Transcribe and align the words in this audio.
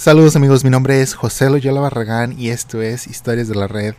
Saludos 0.00 0.34
amigos, 0.34 0.64
mi 0.64 0.70
nombre 0.70 1.02
es 1.02 1.12
José 1.12 1.50
Loyola 1.50 1.82
Barragán 1.82 2.34
y 2.40 2.48
esto 2.48 2.80
es 2.80 3.06
Historias 3.06 3.48
de 3.48 3.54
la 3.54 3.68
Red. 3.68 3.94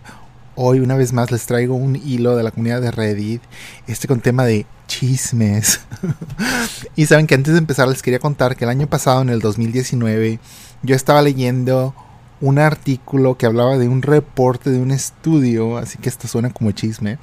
Hoy 0.56 0.80
una 0.80 0.96
vez 0.96 1.14
más 1.14 1.30
les 1.30 1.46
traigo 1.46 1.76
un 1.76 1.96
hilo 1.96 2.36
de 2.36 2.42
la 2.42 2.50
comunidad 2.50 2.82
de 2.82 2.90
Reddit, 2.90 3.44
este 3.86 4.08
con 4.08 4.20
tema 4.20 4.44
de 4.44 4.66
chismes. 4.88 5.82
y 6.96 7.06
saben 7.06 7.28
que 7.28 7.36
antes 7.36 7.54
de 7.54 7.60
empezar 7.60 7.88
les 7.88 8.02
quería 8.02 8.18
contar 8.18 8.56
que 8.56 8.64
el 8.64 8.72
año 8.72 8.88
pasado, 8.88 9.22
en 9.22 9.30
el 9.30 9.42
2019, 9.42 10.40
yo 10.82 10.96
estaba 10.96 11.22
leyendo 11.22 11.94
un 12.42 12.58
artículo 12.58 13.38
que 13.38 13.46
hablaba 13.46 13.78
de 13.78 13.88
un 13.88 14.02
reporte 14.02 14.72
de 14.72 14.80
un 14.80 14.90
estudio, 14.90 15.78
así 15.78 16.00
que 16.00 16.10
esto 16.10 16.28
suena 16.28 16.50
como 16.50 16.72
chisme, 16.72 17.20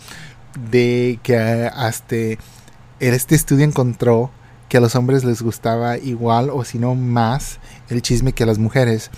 de 0.70 1.18
que 1.24 1.36
hasta 1.36 2.14
este 3.00 3.34
estudio 3.34 3.64
encontró 3.64 4.30
que 4.68 4.76
a 4.76 4.80
los 4.80 4.94
hombres 4.94 5.24
les 5.24 5.42
gustaba 5.42 5.98
igual 5.98 6.50
o 6.50 6.64
si 6.64 6.78
no 6.78 6.94
más 6.94 7.58
el 7.88 8.02
chisme 8.02 8.32
que 8.32 8.44
a 8.44 8.46
las 8.46 8.58
mujeres. 8.58 9.10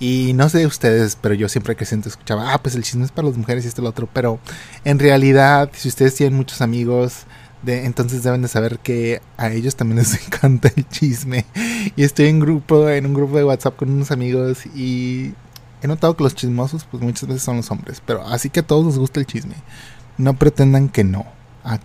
Y 0.00 0.32
no 0.34 0.48
sé 0.48 0.64
ustedes, 0.64 1.16
pero 1.20 1.34
yo 1.34 1.48
siempre 1.48 1.74
que 1.74 1.84
siento 1.84 2.08
escuchaba, 2.08 2.52
ah, 2.52 2.62
pues 2.62 2.76
el 2.76 2.84
chisme 2.84 3.04
es 3.04 3.10
para 3.10 3.28
las 3.28 3.36
mujeres 3.36 3.64
y 3.64 3.68
esto 3.68 3.82
y 3.82 3.84
lo 3.84 3.90
otro. 3.90 4.08
Pero 4.12 4.38
en 4.84 4.98
realidad, 4.98 5.70
si 5.72 5.88
ustedes 5.88 6.14
tienen 6.14 6.36
muchos 6.36 6.60
amigos, 6.60 7.26
entonces 7.66 8.22
deben 8.22 8.42
de 8.42 8.48
saber 8.48 8.78
que 8.78 9.20
a 9.36 9.50
ellos 9.50 9.74
también 9.74 9.98
les 9.98 10.14
encanta 10.26 10.70
el 10.74 10.88
chisme. 10.88 11.44
Y 11.96 12.04
estoy 12.04 12.26
en 12.26 12.38
grupo, 12.38 12.88
en 12.88 13.06
un 13.06 13.14
grupo 13.14 13.36
de 13.36 13.44
WhatsApp 13.44 13.76
con 13.76 13.90
unos 13.90 14.12
amigos 14.12 14.66
y 14.66 15.34
he 15.82 15.88
notado 15.88 16.16
que 16.16 16.22
los 16.22 16.34
chismosos, 16.34 16.84
pues 16.84 17.02
muchas 17.02 17.28
veces 17.28 17.42
son 17.42 17.56
los 17.56 17.70
hombres. 17.70 18.00
Pero 18.04 18.24
así 18.26 18.50
que 18.50 18.60
a 18.60 18.66
todos 18.66 18.86
les 18.86 18.98
gusta 18.98 19.18
el 19.18 19.26
chisme. 19.26 19.54
No 20.16 20.34
pretendan 20.34 20.88
que 20.88 21.02
no. 21.02 21.26
Ah, 21.64 21.80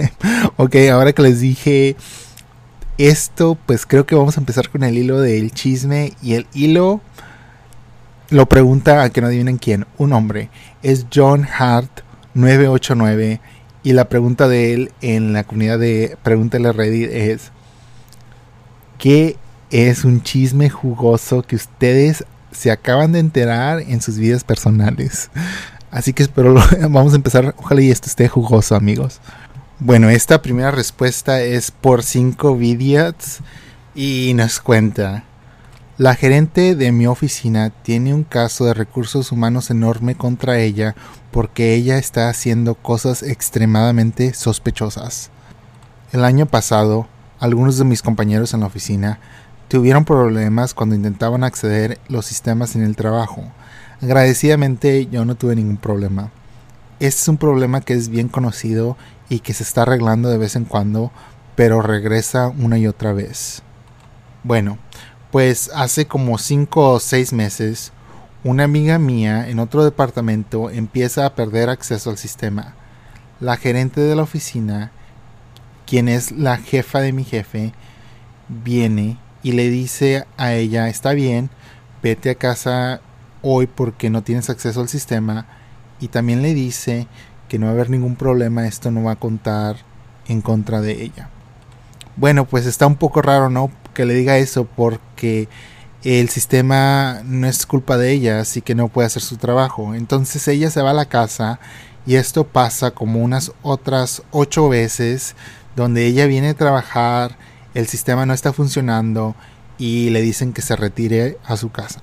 ok, 0.58 0.76
ahora 0.92 1.12
que 1.14 1.22
les 1.22 1.40
dije 1.40 1.96
esto, 2.98 3.58
pues 3.66 3.86
creo 3.86 4.06
que 4.06 4.14
vamos 4.14 4.36
a 4.36 4.40
empezar 4.40 4.68
con 4.68 4.84
el 4.84 4.96
hilo 4.96 5.20
del 5.20 5.52
chisme. 5.52 6.12
Y 6.22 6.34
el 6.34 6.46
hilo 6.54 7.00
lo 8.30 8.46
pregunta 8.46 9.02
a 9.02 9.10
que 9.10 9.20
no 9.20 9.26
adivinen 9.28 9.58
quién. 9.58 9.86
Un 9.98 10.12
hombre. 10.12 10.50
Es 10.82 11.06
John 11.12 11.46
Hart 11.58 12.00
989. 12.34 13.40
Y 13.82 13.92
la 13.92 14.08
pregunta 14.08 14.48
de 14.48 14.72
él 14.72 14.92
en 15.02 15.32
la 15.32 15.44
comunidad 15.44 15.78
de 15.78 16.16
Pregúntale 16.22 16.72
Reddit 16.72 17.10
es: 17.10 17.50
¿Qué 18.98 19.36
es 19.70 20.04
un 20.04 20.22
chisme 20.22 20.70
jugoso 20.70 21.42
que 21.42 21.56
ustedes 21.56 22.24
se 22.50 22.70
acaban 22.70 23.12
de 23.12 23.18
enterar 23.18 23.80
en 23.80 24.00
sus 24.00 24.18
vidas 24.18 24.44
personales? 24.44 25.30
Así 25.90 26.12
que 26.12 26.22
espero, 26.22 26.54
vamos 26.80 27.12
a 27.12 27.16
empezar. 27.16 27.54
Ojalá 27.58 27.82
y 27.82 27.90
esto 27.90 28.08
esté 28.08 28.28
jugoso, 28.28 28.74
amigos. 28.74 29.20
Bueno, 29.80 30.08
esta 30.08 30.40
primera 30.40 30.70
respuesta 30.70 31.42
es 31.42 31.72
por 31.72 32.04
5 32.04 32.56
videos 32.56 33.40
y 33.92 34.32
nos 34.36 34.60
cuenta. 34.60 35.24
La 35.98 36.14
gerente 36.14 36.76
de 36.76 36.92
mi 36.92 37.08
oficina 37.08 37.70
tiene 37.70 38.14
un 38.14 38.22
caso 38.22 38.66
de 38.66 38.74
recursos 38.74 39.32
humanos 39.32 39.70
enorme 39.70 40.14
contra 40.14 40.60
ella 40.60 40.94
porque 41.32 41.74
ella 41.74 41.98
está 41.98 42.28
haciendo 42.28 42.76
cosas 42.76 43.24
extremadamente 43.24 44.32
sospechosas. 44.32 45.30
El 46.12 46.24
año 46.24 46.46
pasado, 46.46 47.08
algunos 47.40 47.76
de 47.76 47.84
mis 47.84 48.00
compañeros 48.00 48.54
en 48.54 48.60
la 48.60 48.66
oficina 48.66 49.18
tuvieron 49.66 50.04
problemas 50.04 50.72
cuando 50.72 50.94
intentaban 50.94 51.42
acceder 51.42 51.98
los 52.08 52.26
sistemas 52.26 52.76
en 52.76 52.84
el 52.84 52.94
trabajo. 52.94 53.42
Agradecidamente 54.00 55.06
yo 55.06 55.24
no 55.24 55.34
tuve 55.34 55.56
ningún 55.56 55.78
problema. 55.78 56.30
Este 57.00 57.22
es 57.22 57.28
un 57.28 57.38
problema 57.38 57.80
que 57.80 57.94
es 57.94 58.08
bien 58.08 58.28
conocido 58.28 58.96
y 59.28 59.40
que 59.40 59.54
se 59.54 59.62
está 59.62 59.82
arreglando 59.82 60.28
de 60.28 60.38
vez 60.38 60.56
en 60.56 60.64
cuando, 60.64 61.10
pero 61.56 61.82
regresa 61.82 62.48
una 62.48 62.78
y 62.78 62.86
otra 62.86 63.12
vez. 63.12 63.62
Bueno, 64.42 64.78
pues 65.30 65.70
hace 65.74 66.06
como 66.06 66.38
5 66.38 66.92
o 66.92 67.00
6 67.00 67.32
meses, 67.32 67.92
una 68.44 68.64
amiga 68.64 68.98
mía 68.98 69.48
en 69.48 69.58
otro 69.58 69.84
departamento 69.84 70.70
empieza 70.70 71.24
a 71.24 71.34
perder 71.34 71.70
acceso 71.70 72.10
al 72.10 72.18
sistema. 72.18 72.74
La 73.40 73.56
gerente 73.56 74.00
de 74.00 74.14
la 74.14 74.22
oficina, 74.22 74.92
quien 75.86 76.08
es 76.08 76.30
la 76.30 76.58
jefa 76.58 77.00
de 77.00 77.12
mi 77.12 77.24
jefe, 77.24 77.72
viene 78.48 79.18
y 79.42 79.52
le 79.52 79.70
dice 79.70 80.26
a 80.36 80.52
ella, 80.52 80.88
está 80.88 81.12
bien, 81.12 81.50
vete 82.02 82.30
a 82.30 82.34
casa 82.34 83.00
hoy 83.42 83.66
porque 83.66 84.10
no 84.10 84.22
tienes 84.22 84.50
acceso 84.50 84.80
al 84.80 84.88
sistema 84.88 85.46
y 86.00 86.08
también 86.08 86.42
le 86.42 86.54
dice 86.54 87.06
que 87.54 87.60
no 87.60 87.66
va 87.66 87.70
a 87.70 87.74
haber 87.76 87.88
ningún 87.88 88.16
problema, 88.16 88.66
esto 88.66 88.90
no 88.90 89.04
va 89.04 89.12
a 89.12 89.16
contar 89.16 89.76
en 90.26 90.40
contra 90.40 90.80
de 90.80 91.04
ella. 91.04 91.28
Bueno, 92.16 92.46
pues 92.46 92.66
está 92.66 92.88
un 92.88 92.96
poco 92.96 93.22
raro, 93.22 93.48
¿no? 93.48 93.70
Que 93.94 94.04
le 94.04 94.14
diga 94.14 94.38
eso 94.38 94.64
porque 94.64 95.48
el 96.02 96.30
sistema 96.30 97.20
no 97.24 97.46
es 97.46 97.64
culpa 97.64 97.96
de 97.96 98.10
ella, 98.10 98.40
así 98.40 98.60
que 98.60 98.74
no 98.74 98.88
puede 98.88 99.06
hacer 99.06 99.22
su 99.22 99.36
trabajo. 99.36 99.94
Entonces 99.94 100.48
ella 100.48 100.68
se 100.68 100.82
va 100.82 100.90
a 100.90 100.94
la 100.94 101.04
casa 101.04 101.60
y 102.04 102.16
esto 102.16 102.42
pasa 102.42 102.90
como 102.90 103.20
unas 103.20 103.52
otras 103.62 104.24
ocho 104.32 104.68
veces 104.68 105.36
donde 105.76 106.06
ella 106.06 106.26
viene 106.26 106.48
a 106.48 106.54
trabajar, 106.54 107.36
el 107.74 107.86
sistema 107.86 108.26
no 108.26 108.34
está 108.34 108.52
funcionando 108.52 109.36
y 109.78 110.10
le 110.10 110.22
dicen 110.22 110.52
que 110.52 110.62
se 110.62 110.74
retire 110.74 111.38
a 111.44 111.56
su 111.56 111.70
casa. 111.70 112.02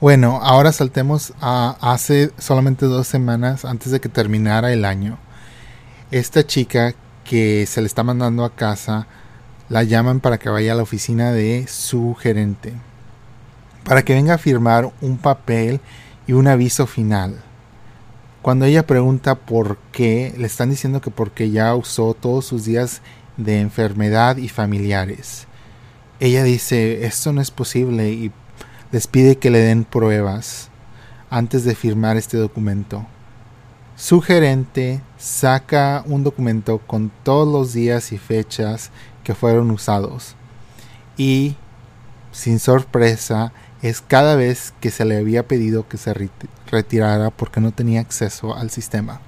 Bueno, 0.00 0.38
ahora 0.44 0.70
saltemos 0.70 1.32
a 1.40 1.76
hace 1.80 2.30
solamente 2.38 2.86
dos 2.86 3.08
semanas 3.08 3.64
antes 3.64 3.90
de 3.90 4.00
que 4.00 4.08
terminara 4.08 4.72
el 4.72 4.84
año. 4.84 5.18
Esta 6.12 6.46
chica 6.46 6.94
que 7.24 7.66
se 7.66 7.80
le 7.80 7.88
está 7.88 8.04
mandando 8.04 8.44
a 8.44 8.54
casa 8.54 9.08
la 9.68 9.82
llaman 9.82 10.20
para 10.20 10.38
que 10.38 10.50
vaya 10.50 10.70
a 10.70 10.76
la 10.76 10.84
oficina 10.84 11.32
de 11.32 11.66
su 11.66 12.14
gerente. 12.14 12.74
Para 13.82 14.04
que 14.04 14.14
venga 14.14 14.34
a 14.34 14.38
firmar 14.38 14.88
un 15.00 15.18
papel 15.18 15.80
y 16.28 16.32
un 16.32 16.46
aviso 16.46 16.86
final. 16.86 17.40
Cuando 18.40 18.66
ella 18.66 18.86
pregunta 18.86 19.34
por 19.34 19.78
qué, 19.90 20.32
le 20.38 20.46
están 20.46 20.70
diciendo 20.70 21.00
que 21.00 21.10
porque 21.10 21.50
ya 21.50 21.74
usó 21.74 22.14
todos 22.14 22.44
sus 22.44 22.64
días 22.64 23.02
de 23.36 23.58
enfermedad 23.58 24.36
y 24.36 24.48
familiares. 24.48 25.48
Ella 26.20 26.44
dice, 26.44 27.04
esto 27.04 27.32
no 27.32 27.40
es 27.40 27.50
posible 27.50 28.12
y 28.12 28.30
les 28.90 29.06
pide 29.06 29.36
que 29.36 29.50
le 29.50 29.58
den 29.58 29.84
pruebas 29.84 30.68
antes 31.30 31.64
de 31.64 31.74
firmar 31.74 32.16
este 32.16 32.36
documento. 32.36 33.06
Su 33.96 34.20
gerente 34.20 35.00
saca 35.18 36.04
un 36.06 36.22
documento 36.22 36.78
con 36.78 37.10
todos 37.24 37.48
los 37.48 37.72
días 37.72 38.12
y 38.12 38.18
fechas 38.18 38.90
que 39.24 39.34
fueron 39.34 39.70
usados 39.70 40.36
y, 41.16 41.56
sin 42.32 42.60
sorpresa, 42.60 43.52
es 43.82 44.00
cada 44.00 44.36
vez 44.36 44.72
que 44.80 44.90
se 44.90 45.04
le 45.04 45.18
había 45.18 45.46
pedido 45.46 45.88
que 45.88 45.98
se 45.98 46.14
retirara 46.70 47.30
porque 47.30 47.60
no 47.60 47.72
tenía 47.72 48.00
acceso 48.00 48.56
al 48.56 48.70
sistema. 48.70 49.20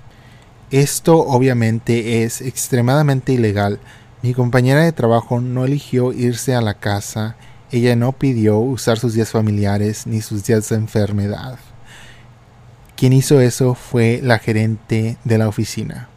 Esto 0.71 1.19
obviamente 1.19 2.23
es 2.23 2.41
extremadamente 2.41 3.33
ilegal. 3.33 3.81
Mi 4.23 4.35
compañera 4.35 4.83
de 4.83 4.93
trabajo 4.93 5.41
no 5.41 5.65
eligió 5.65 6.13
irse 6.13 6.55
a 6.55 6.61
la 6.61 6.75
casa 6.75 7.37
ella 7.71 7.97
no 7.97 8.13
pidió 8.13 8.59
usar 8.59 8.99
sus 8.99 9.15
días 9.15 9.31
familiares 9.31 10.07
ni 10.07 10.21
sus 10.21 10.45
días 10.45 10.69
de 10.69 10.77
enfermedad. 10.77 11.59
Quien 12.97 13.13
hizo 13.13 13.41
eso 13.41 13.75
fue 13.75 14.21
la 14.23 14.39
gerente 14.39 15.17
de 15.25 15.39
la 15.39 15.49
oficina. 15.49 16.09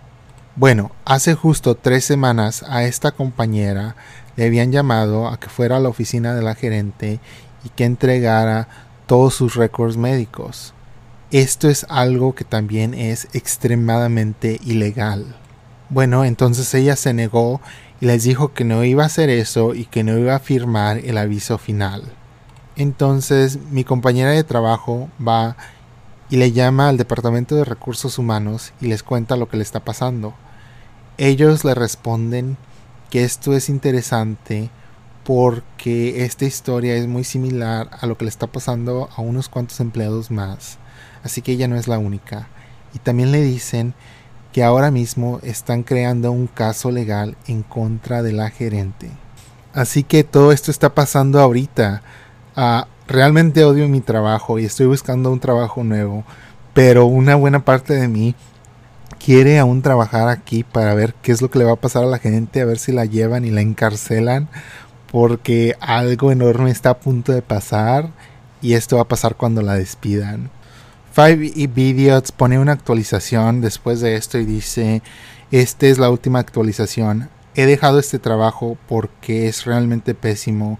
Bueno, 0.55 0.91
hace 1.05 1.33
justo 1.33 1.75
tres 1.75 2.05
semanas 2.05 2.63
a 2.67 2.83
esta 2.83 3.11
compañera 3.11 3.95
le 4.35 4.45
habían 4.45 4.71
llamado 4.71 5.27
a 5.27 5.39
que 5.39 5.49
fuera 5.49 5.77
a 5.77 5.79
la 5.79 5.89
oficina 5.89 6.35
de 6.35 6.41
la 6.41 6.55
gerente 6.55 7.19
y 7.63 7.69
que 7.69 7.85
entregara 7.85 8.67
todos 9.05 9.33
sus 9.33 9.55
récords 9.55 9.97
médicos. 9.97 10.73
Esto 11.31 11.69
es 11.69 11.85
algo 11.89 12.35
que 12.35 12.43
también 12.43 12.93
es 12.93 13.27
extremadamente 13.33 14.59
ilegal. 14.63 15.35
Bueno, 15.89 16.25
entonces 16.25 16.73
ella 16.73 16.95
se 16.95 17.13
negó 17.13 17.61
y 18.03 18.05
les 18.05 18.23
dijo 18.23 18.51
que 18.51 18.65
no 18.65 18.83
iba 18.83 19.03
a 19.03 19.05
hacer 19.05 19.29
eso 19.29 19.73
y 19.73 19.85
que 19.85 20.03
no 20.03 20.17
iba 20.17 20.35
a 20.35 20.39
firmar 20.39 20.97
el 20.97 21.17
aviso 21.17 21.57
final. 21.57 22.03
Entonces 22.75 23.57
mi 23.71 23.85
compañera 23.85 24.31
de 24.31 24.43
trabajo 24.43 25.09
va 25.25 25.55
y 26.29 26.35
le 26.35 26.51
llama 26.51 26.89
al 26.89 26.97
Departamento 26.97 27.55
de 27.55 27.63
Recursos 27.63 28.19
Humanos 28.19 28.73
y 28.81 28.87
les 28.87 29.03
cuenta 29.03 29.37
lo 29.37 29.47
que 29.47 29.55
le 29.55 29.63
está 29.63 29.79
pasando. 29.79 30.33
Ellos 31.17 31.63
le 31.63 31.75
responden 31.75 32.57
que 33.09 33.23
esto 33.23 33.53
es 33.53 33.69
interesante 33.69 34.69
porque 35.23 36.25
esta 36.25 36.43
historia 36.43 36.97
es 36.97 37.07
muy 37.07 37.23
similar 37.23 37.89
a 38.01 38.05
lo 38.05 38.17
que 38.17 38.25
le 38.25 38.29
está 38.29 38.47
pasando 38.47 39.07
a 39.15 39.21
unos 39.21 39.47
cuantos 39.47 39.79
empleados 39.79 40.29
más, 40.29 40.77
así 41.23 41.41
que 41.41 41.53
ella 41.53 41.69
no 41.69 41.77
es 41.77 41.87
la 41.87 41.99
única. 41.99 42.49
Y 42.93 42.99
también 42.99 43.31
le 43.31 43.41
dicen 43.41 43.93
que 44.53 44.63
ahora 44.63 44.91
mismo 44.91 45.39
están 45.43 45.83
creando 45.83 46.31
un 46.31 46.47
caso 46.47 46.91
legal 46.91 47.35
en 47.47 47.63
contra 47.63 48.21
de 48.21 48.31
la 48.31 48.51
gerente. 48.51 49.09
Así 49.73 50.03
que 50.03 50.23
todo 50.23 50.51
esto 50.51 50.69
está 50.69 50.93
pasando 50.93 51.39
ahorita. 51.39 52.03
Ah, 52.55 52.87
realmente 53.07 53.65
odio 53.65 53.89
mi 53.89 53.99
trabajo 53.99 54.59
y 54.59 54.65
estoy 54.65 54.85
buscando 54.85 55.31
un 55.31 55.39
trabajo 55.39 55.83
nuevo, 55.83 56.23
pero 56.75 57.07
una 57.07 57.35
buena 57.35 57.65
parte 57.65 57.95
de 57.95 58.07
mí 58.07 58.35
quiere 59.23 59.57
aún 59.57 59.81
trabajar 59.81 60.29
aquí 60.29 60.63
para 60.63 60.93
ver 60.93 61.15
qué 61.23 61.31
es 61.31 61.41
lo 61.41 61.49
que 61.49 61.57
le 61.57 61.65
va 61.65 61.73
a 61.73 61.77
pasar 61.77 62.03
a 62.03 62.07
la 62.07 62.19
gerente, 62.19 62.61
a 62.61 62.65
ver 62.65 62.77
si 62.77 62.91
la 62.91 63.05
llevan 63.05 63.45
y 63.45 63.49
la 63.49 63.61
encarcelan, 63.61 64.49
porque 65.11 65.75
algo 65.79 66.31
enorme 66.31 66.69
está 66.69 66.91
a 66.91 66.99
punto 66.99 67.31
de 67.31 67.41
pasar 67.41 68.11
y 68.61 68.73
esto 68.73 68.97
va 68.97 69.03
a 69.03 69.07
pasar 69.07 69.35
cuando 69.35 69.63
la 69.63 69.73
despidan. 69.73 70.51
Five 71.13 71.51
Idiots 71.55 72.31
pone 72.31 72.57
una 72.57 72.71
actualización 72.71 73.61
después 73.61 74.01
de 74.01 74.15
esto 74.15 74.39
y 74.39 74.45
dice, 74.45 75.03
esta 75.51 75.85
es 75.85 75.99
la 75.99 76.09
última 76.09 76.39
actualización. 76.39 77.29
He 77.53 77.67
dejado 77.67 77.99
este 77.99 78.17
trabajo 78.17 78.79
porque 78.87 79.47
es 79.47 79.65
realmente 79.65 80.15
pésimo 80.15 80.79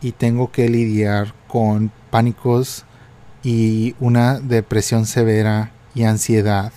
y 0.00 0.12
tengo 0.12 0.52
que 0.52 0.68
lidiar 0.68 1.34
con 1.48 1.90
pánicos 2.10 2.84
y 3.42 3.96
una 3.98 4.38
depresión 4.38 5.04
severa 5.04 5.72
y 5.96 6.04
ansiedad. 6.04 6.72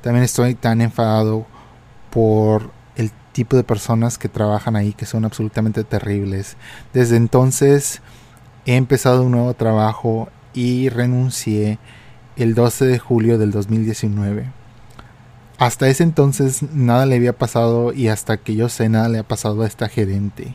También 0.00 0.24
estoy 0.24 0.54
tan 0.54 0.80
enfadado 0.80 1.44
por 2.08 2.70
el 2.96 3.10
tipo 3.32 3.58
de 3.58 3.64
personas 3.64 4.16
que 4.16 4.30
trabajan 4.30 4.76
ahí 4.76 4.94
que 4.94 5.04
son 5.04 5.26
absolutamente 5.26 5.84
terribles. 5.84 6.56
Desde 6.94 7.18
entonces 7.18 8.00
he 8.64 8.76
empezado 8.76 9.24
un 9.24 9.32
nuevo 9.32 9.52
trabajo 9.52 10.30
y 10.54 10.88
renuncié 10.88 11.78
el 12.36 12.54
12 12.54 12.84
de 12.86 12.98
julio 12.98 13.38
del 13.38 13.50
2019. 13.50 14.46
Hasta 15.58 15.88
ese 15.88 16.02
entonces 16.02 16.62
nada 16.62 17.06
le 17.06 17.16
había 17.16 17.32
pasado 17.32 17.92
y 17.92 18.08
hasta 18.08 18.36
que 18.36 18.54
yo 18.54 18.68
sé 18.68 18.88
nada 18.88 19.08
le 19.08 19.18
ha 19.18 19.22
pasado 19.22 19.62
a 19.62 19.66
esta 19.66 19.88
gerente. 19.88 20.54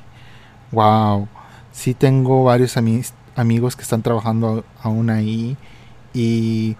Wow, 0.72 1.28
sí 1.72 1.94
tengo 1.94 2.44
varios 2.44 2.78
amigos 2.78 3.76
que 3.76 3.82
están 3.82 4.04
trabajando 4.04 4.64
aún 4.82 5.10
ahí 5.10 5.58
y 6.14 6.78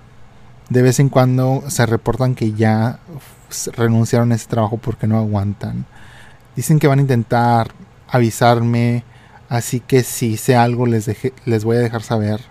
de 0.70 0.82
vez 0.84 1.00
en 1.00 1.10
cuando 1.10 1.64
se 1.68 1.86
reportan 1.86 2.36
que 2.36 2.54
ya 2.54 3.00
renunciaron 3.76 4.32
a 4.32 4.36
ese 4.36 4.48
trabajo 4.48 4.78
porque 4.78 5.08
no 5.08 5.18
aguantan. 5.18 5.86
Dicen 6.56 6.80
que 6.80 6.88
van 6.88 7.00
a 7.00 7.02
intentar 7.02 7.72
avisarme, 8.08 9.04
así 9.50 9.80
que 9.80 10.04
si 10.04 10.38
sé 10.38 10.56
algo 10.56 10.86
les, 10.86 11.10
les 11.46 11.64
voy 11.64 11.78
a 11.78 11.80
dejar 11.80 12.04
saber. 12.04 12.51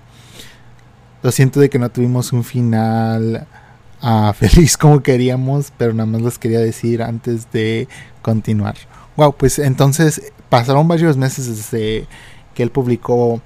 Lo 1.23 1.33
siento 1.33 1.61
de 1.61 1.69
que 1.69 1.79
no 1.79 1.91
tuvimos 1.91 2.33
un 2.33 2.45
final 2.45 3.47
uh, 4.03 4.33
feliz 4.35 4.77
como 4.77 5.03
queríamos, 5.03 5.73
pero 5.77 5.93
nada 5.93 6.07
más 6.07 6.23
les 6.23 6.39
quería 6.39 6.61
decir 6.61 7.03
antes 7.03 7.51
de 7.53 7.89
continuar. 8.23 8.77
Wow, 9.17 9.35
pues 9.37 9.59
entonces 9.59 10.33
pasaron 10.49 10.89
varios 10.89 11.17
meses 11.17 11.47
desde 11.47 12.07
que 12.55 12.63
él 12.63 12.71
publicó 12.71 13.41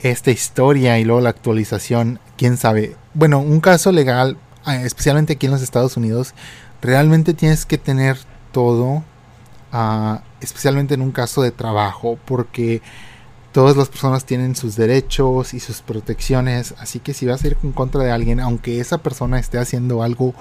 esta 0.00 0.30
historia 0.30 0.98
y 0.98 1.04
luego 1.04 1.20
la 1.20 1.30
actualización, 1.30 2.20
quién 2.36 2.56
sabe. 2.56 2.96
Bueno, 3.14 3.40
un 3.40 3.60
caso 3.60 3.92
legal, 3.92 4.38
ah, 4.64 4.76
especialmente 4.76 5.34
aquí 5.34 5.46
en 5.46 5.52
los 5.52 5.62
Estados 5.62 5.96
Unidos, 5.96 6.34
realmente 6.80 7.34
tienes 7.34 7.66
que 7.66 7.78
tener 7.78 8.18
todo, 8.52 9.02
uh, 9.72 10.18
especialmente 10.40 10.94
en 10.94 11.02
un 11.02 11.12
caso 11.12 11.42
de 11.42 11.50
trabajo, 11.50 12.18
porque 12.24 12.82
todas 13.52 13.76
las 13.76 13.88
personas 13.88 14.24
tienen 14.24 14.56
sus 14.56 14.76
derechos 14.76 15.54
y 15.54 15.60
sus 15.60 15.80
protecciones, 15.80 16.74
así 16.78 17.00
que 17.00 17.14
si 17.14 17.26
vas 17.26 17.42
a 17.42 17.48
ir 17.48 17.56
en 17.62 17.72
contra 17.72 18.02
de 18.02 18.10
alguien, 18.10 18.40
aunque 18.40 18.80
esa 18.80 18.98
persona 18.98 19.38
esté 19.38 19.58
haciendo 19.58 20.02
algo 20.02 20.34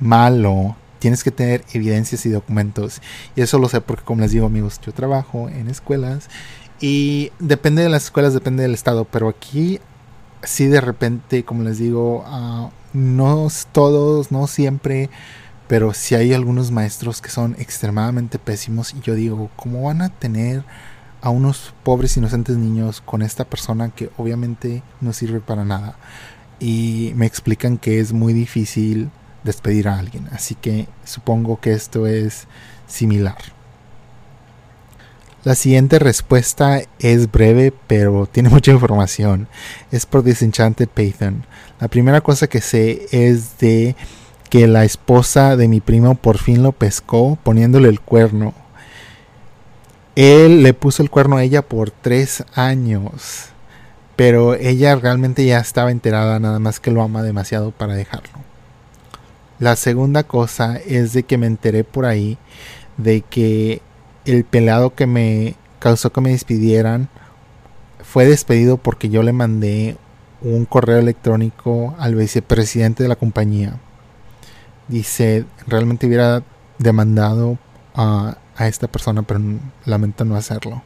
malo, 0.00 0.76
tienes 0.98 1.24
que 1.24 1.30
tener 1.30 1.64
evidencias 1.72 2.24
y 2.26 2.30
documentos. 2.30 3.02
Y 3.36 3.42
eso 3.42 3.58
lo 3.58 3.68
sé 3.68 3.80
porque, 3.80 4.04
como 4.04 4.22
les 4.22 4.30
digo, 4.30 4.46
amigos, 4.46 4.80
yo 4.84 4.92
trabajo 4.92 5.48
en 5.48 5.68
escuelas 5.68 6.28
y 6.80 7.30
depende 7.38 7.82
de 7.82 7.88
las 7.88 8.04
escuelas, 8.04 8.34
depende 8.34 8.62
del 8.62 8.74
estado, 8.74 9.04
pero 9.04 9.28
aquí 9.28 9.80
sí 10.42 10.66
de 10.66 10.80
repente, 10.80 11.44
como 11.44 11.62
les 11.62 11.78
digo, 11.78 12.24
uh, 12.26 12.70
no 12.92 13.48
todos, 13.72 14.30
no 14.32 14.46
siempre, 14.46 15.10
pero 15.68 15.94
sí 15.94 16.14
hay 16.14 16.32
algunos 16.32 16.70
maestros 16.70 17.20
que 17.20 17.30
son 17.30 17.56
extremadamente 17.58 18.38
pésimos 18.38 18.94
y 18.94 19.00
yo 19.00 19.14
digo, 19.14 19.50
¿cómo 19.56 19.84
van 19.84 20.02
a 20.02 20.10
tener 20.10 20.64
a 21.24 21.30
unos 21.30 21.72
pobres 21.84 22.18
inocentes 22.18 22.58
niños 22.58 23.00
con 23.00 23.22
esta 23.22 23.46
persona 23.46 23.88
que 23.88 24.10
obviamente 24.18 24.82
no 25.00 25.14
sirve 25.14 25.40
para 25.40 25.64
nada. 25.64 25.96
Y 26.60 27.12
me 27.16 27.24
explican 27.24 27.78
que 27.78 27.98
es 27.98 28.12
muy 28.12 28.34
difícil 28.34 29.10
despedir 29.42 29.88
a 29.88 29.98
alguien. 29.98 30.28
Así 30.32 30.54
que 30.54 30.86
supongo 31.06 31.58
que 31.60 31.72
esto 31.72 32.06
es 32.06 32.46
similar. 32.86 33.38
La 35.44 35.54
siguiente 35.54 35.98
respuesta 35.98 36.82
es 36.98 37.32
breve, 37.32 37.72
pero 37.86 38.26
tiene 38.30 38.50
mucha 38.50 38.72
información. 38.72 39.48
Es 39.90 40.04
por 40.04 40.24
Disenchanted 40.24 40.88
Python. 40.88 41.46
La 41.80 41.88
primera 41.88 42.20
cosa 42.20 42.48
que 42.48 42.60
sé 42.60 43.06
es 43.12 43.56
de 43.58 43.96
que 44.50 44.66
la 44.66 44.84
esposa 44.84 45.56
de 45.56 45.68
mi 45.68 45.80
primo 45.80 46.16
por 46.16 46.36
fin 46.36 46.62
lo 46.62 46.72
pescó 46.72 47.38
poniéndole 47.42 47.88
el 47.88 48.00
cuerno 48.00 48.52
él 50.16 50.62
le 50.62 50.74
puso 50.74 51.02
el 51.02 51.10
cuerno 51.10 51.36
a 51.36 51.42
ella 51.42 51.62
por 51.62 51.90
tres 51.90 52.44
años, 52.54 53.46
pero 54.16 54.54
ella 54.54 54.94
realmente 54.96 55.44
ya 55.44 55.58
estaba 55.58 55.90
enterada, 55.90 56.38
nada 56.38 56.58
más 56.58 56.80
que 56.80 56.90
lo 56.90 57.02
ama 57.02 57.22
demasiado 57.22 57.72
para 57.72 57.94
dejarlo. 57.94 58.44
La 59.58 59.76
segunda 59.76 60.24
cosa 60.24 60.76
es 60.76 61.12
de 61.12 61.22
que 61.22 61.38
me 61.38 61.46
enteré 61.46 61.84
por 61.84 62.06
ahí 62.06 62.38
de 62.96 63.22
que 63.22 63.82
el 64.24 64.44
pelado 64.44 64.94
que 64.94 65.06
me 65.06 65.54
causó 65.78 66.12
que 66.12 66.20
me 66.20 66.30
despidieran 66.30 67.08
fue 68.02 68.26
despedido 68.26 68.76
porque 68.76 69.08
yo 69.08 69.22
le 69.22 69.32
mandé 69.32 69.96
un 70.42 70.64
correo 70.64 70.98
electrónico 70.98 71.94
al 71.98 72.14
vicepresidente 72.14 73.02
de 73.02 73.08
la 73.08 73.16
compañía. 73.16 73.78
Dice, 74.88 75.44
realmente 75.66 76.06
hubiera 76.06 76.42
demandado 76.78 77.58
a 77.94 78.36
a 78.56 78.68
esta 78.68 78.88
persona, 78.88 79.22
pero 79.22 79.40
lamento 79.84 80.24
no 80.24 80.36
hacerlo. 80.36 80.82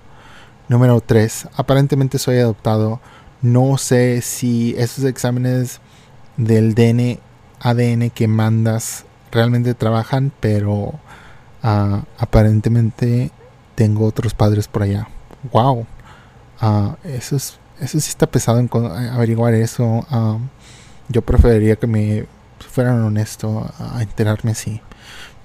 Número 0.69 1.01
3. 1.01 1.49
Aparentemente 1.57 2.19
soy 2.19 2.39
adoptado. 2.39 3.01
No 3.41 3.79
sé 3.79 4.21
si 4.23 4.75
esos 4.77 5.05
exámenes 5.05 5.81
del 6.37 6.75
DN, 6.75 7.21
ADN 7.61 8.11
que 8.11 8.29
mandas 8.29 9.05
realmente 9.31 9.75
trabajan, 9.75 10.33
pero 10.41 10.95
ah, 11.63 12.03
aparentemente 12.19 13.31
tengo 13.75 14.07
otros 14.07 14.35
padres 14.35 14.69
por 14.69 14.83
allá. 14.83 15.09
Wow. 15.53 15.87
Ah, 16.61 16.97
eso, 17.05 17.37
es, 17.37 17.59
eso 17.81 18.01
sí 18.01 18.09
está 18.09 18.27
pesado 18.27 18.59
en 18.59 18.71
averiguar 19.13 19.55
eso. 19.55 20.07
Ah, 20.11 20.39
yo 21.09 21.23
preferiría 21.23 21.77
que 21.77 21.87
me 21.87 22.27
fueran 22.59 23.03
honesto 23.03 23.71
a 23.79 24.03
enterarme 24.03 24.51
así. 24.51 24.83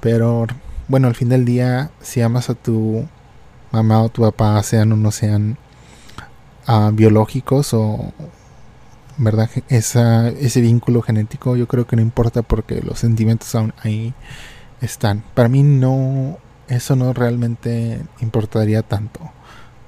Pero 0.01 0.47
bueno, 0.87 1.07
al 1.07 1.15
fin 1.15 1.29
del 1.29 1.45
día, 1.45 1.91
si 2.01 2.21
amas 2.21 2.49
a 2.49 2.55
tu 2.55 3.05
mamá 3.71 4.03
o 4.03 4.09
tu 4.09 4.21
papá, 4.21 4.61
sean 4.63 4.91
o 4.91 4.95
no 4.95 5.11
sean 5.11 5.57
uh, 6.67 6.91
biológicos 6.91 7.73
o, 7.73 8.13
¿verdad? 9.17 9.49
Ese 9.69 10.61
vínculo 10.61 11.01
genético, 11.01 11.55
yo 11.55 11.67
creo 11.67 11.87
que 11.87 11.95
no 11.95 12.01
importa 12.01 12.41
porque 12.41 12.81
los 12.81 12.99
sentimientos 12.99 13.53
aún 13.55 13.73
ahí 13.83 14.13
están. 14.81 15.23
Para 15.33 15.49
mí 15.49 15.63
no, 15.63 16.37
eso 16.67 16.95
no 16.95 17.13
realmente 17.13 18.01
importaría 18.21 18.81
tanto. 18.81 19.19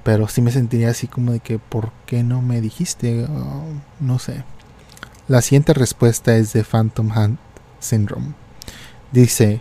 Pero 0.02 0.28
sí 0.28 0.40
me 0.40 0.52
sentiría 0.52 0.90
así 0.90 1.08
como 1.08 1.32
de 1.32 1.40
que, 1.40 1.58
¿por 1.58 1.90
qué 2.06 2.22
no 2.22 2.40
me 2.40 2.60
dijiste? 2.60 3.26
no 4.00 4.18
sé. 4.18 4.44
La 5.28 5.42
siguiente 5.42 5.74
respuesta 5.74 6.36
es 6.36 6.52
de 6.52 6.62
Phantom 6.62 7.10
Hunt 7.10 7.40
Syndrome. 7.80 8.34
Dice, 9.10 9.60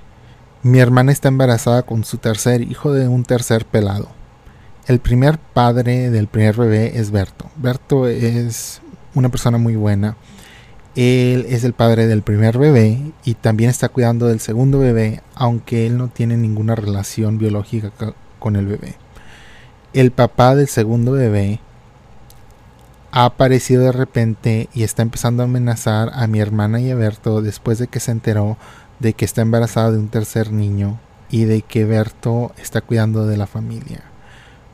mi 0.65 0.79
hermana 0.79 1.11
está 1.11 1.27
embarazada 1.27 1.83
con 1.83 2.03
su 2.05 2.17
tercer 2.17 2.63
hijo 2.63 2.91
de 2.91 3.07
un 3.07 3.23
tercer 3.23 3.65
pelado. 3.65 4.07
El 4.87 4.97
primer 4.97 5.37
padre 5.37 6.09
del 6.09 6.25
primer 6.25 6.55
bebé 6.57 6.97
es 6.99 7.11
Berto. 7.11 7.51
Berto 7.55 8.07
es 8.07 8.81
una 9.13 9.29
persona 9.29 9.59
muy 9.59 9.75
buena. 9.75 10.17
Él 10.95 11.45
es 11.49 11.63
el 11.65 11.73
padre 11.73 12.07
del 12.07 12.23
primer 12.23 12.57
bebé 12.57 12.99
y 13.23 13.35
también 13.35 13.69
está 13.69 13.89
cuidando 13.89 14.25
del 14.25 14.39
segundo 14.39 14.79
bebé, 14.79 15.21
aunque 15.35 15.85
él 15.85 15.99
no 15.99 16.07
tiene 16.07 16.35
ninguna 16.35 16.73
relación 16.73 17.37
biológica 17.37 17.91
con 18.39 18.55
el 18.55 18.65
bebé. 18.65 18.95
El 19.93 20.09
papá 20.09 20.55
del 20.55 20.67
segundo 20.67 21.11
bebé 21.11 21.59
ha 23.11 23.25
aparecido 23.25 23.83
de 23.83 23.91
repente 23.91 24.67
y 24.73 24.81
está 24.81 25.03
empezando 25.03 25.43
a 25.43 25.45
amenazar 25.45 26.09
a 26.15 26.25
mi 26.25 26.39
hermana 26.39 26.81
y 26.81 26.89
a 26.89 26.95
Berto 26.95 27.43
después 27.43 27.77
de 27.77 27.85
que 27.85 27.99
se 27.99 28.09
enteró 28.09 28.57
de 28.99 29.13
que 29.13 29.25
está 29.25 29.41
embarazada 29.41 29.91
de 29.91 29.99
un 29.99 30.09
tercer 30.09 30.51
niño 30.51 30.99
y 31.29 31.45
de 31.45 31.61
que 31.61 31.85
Berto 31.85 32.51
está 32.57 32.81
cuidando 32.81 33.25
de 33.25 33.37
la 33.37 33.47
familia. 33.47 34.03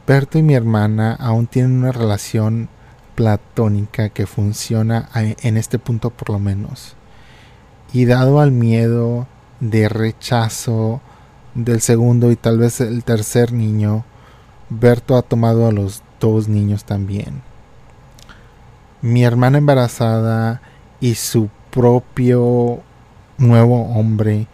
Berto 0.07 0.37
y 0.37 0.43
mi 0.43 0.53
hermana 0.53 1.13
aún 1.13 1.47
tienen 1.47 1.71
una 1.71 1.91
relación 1.91 2.69
platónica 3.15 4.09
que 4.09 4.25
funciona 4.25 5.09
en 5.13 5.57
este 5.57 5.79
punto 5.79 6.09
por 6.09 6.29
lo 6.29 6.39
menos. 6.39 6.95
Y 7.93 8.05
dado 8.05 8.39
al 8.39 8.51
miedo 8.51 9.27
de 9.59 9.89
rechazo 9.89 11.01
del 11.53 11.81
segundo 11.81 12.31
y 12.31 12.35
tal 12.35 12.57
vez 12.57 12.81
el 12.81 13.03
tercer 13.03 13.51
niño, 13.51 14.05
Berto 14.69 15.17
ha 15.17 15.21
tomado 15.21 15.67
a 15.67 15.71
los 15.71 16.01
dos 16.19 16.47
niños 16.47 16.85
también. 16.85 17.41
Mi 19.01 19.23
hermana 19.23 19.57
embarazada 19.57 20.61
y 20.99 21.15
su 21.15 21.49
propio 21.71 22.81
nuevo 23.41 23.81
hombre. 23.93 24.48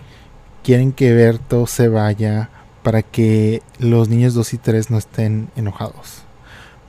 Quieren 0.63 0.91
que 0.91 1.13
Berto 1.13 1.67
se 1.67 1.87
vaya 1.87 2.49
para 2.83 3.03
que 3.03 3.61
los 3.79 4.09
niños 4.09 4.33
2 4.33 4.53
y 4.53 4.57
3 4.57 4.91
no 4.91 4.97
estén 4.97 5.49
enojados. 5.55 6.23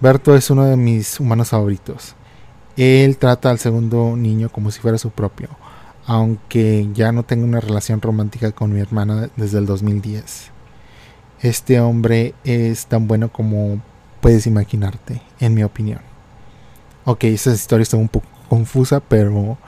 Berto 0.00 0.35
es 0.35 0.50
uno 0.50 0.64
de 0.64 0.76
mis 0.76 1.19
humanos 1.21 1.50
favoritos. 1.50 2.14
Él 2.76 3.19
trata 3.19 3.50
al 3.50 3.59
segundo 3.59 4.17
niño 4.17 4.49
como 4.49 4.71
si 4.71 4.81
fuera 4.81 4.99
su 4.99 5.11
propio, 5.11 5.49
aunque 6.07 6.88
ya 6.95 7.11
no 7.11 7.25
tengo 7.25 7.45
una 7.45 7.61
relación 7.61 8.00
romántica 8.00 8.52
con 8.52 8.73
mi 8.73 8.81
hermana 8.81 9.28
desde 9.37 9.59
el 9.59 9.67
2010. 9.67 10.52
Este 11.43 11.81
hombre 11.81 12.35
es 12.45 12.87
tan 12.87 13.09
bueno 13.09 13.33
como 13.33 13.81
puedes 14.21 14.47
imaginarte, 14.47 15.21
en 15.40 15.55
mi 15.55 15.64
opinión. 15.64 16.00
Ok, 17.05 17.25
esa 17.25 17.50
historia 17.50 17.83
está 17.83 17.97
un 17.97 18.09
poco 18.09 18.38
confusa, 18.49 19.00
pero... 19.00 19.59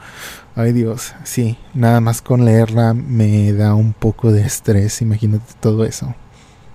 Ay 0.53 0.73
Dios, 0.73 1.13
sí, 1.23 1.57
nada 1.73 2.01
más 2.01 2.21
con 2.21 2.43
leerla 2.43 2.93
me 2.93 3.53
da 3.53 3.73
un 3.73 3.93
poco 3.93 4.33
de 4.33 4.41
estrés, 4.41 5.01
imagínate 5.01 5.53
todo 5.61 5.85
eso. 5.85 6.13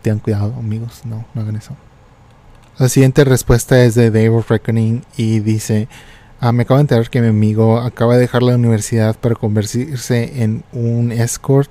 Tengan 0.00 0.20
cuidado 0.20 0.54
amigos, 0.58 1.02
no, 1.04 1.26
hagan 1.34 1.56
eso. 1.56 1.76
La 2.78 2.88
siguiente 2.88 3.24
respuesta 3.24 3.82
es 3.84 3.94
de 3.94 4.10
Dave 4.10 4.30
of 4.30 4.50
Reckoning 4.50 5.04
y 5.18 5.40
dice, 5.40 5.88
ah, 6.40 6.52
me 6.52 6.62
acabo 6.62 6.78
de 6.78 6.82
enterar 6.82 7.10
que 7.10 7.20
mi 7.20 7.28
amigo 7.28 7.78
acaba 7.78 8.14
de 8.14 8.20
dejar 8.20 8.42
la 8.42 8.54
universidad 8.54 9.14
para 9.16 9.34
convertirse 9.34 10.42
en 10.42 10.64
un 10.72 11.12
escort 11.12 11.70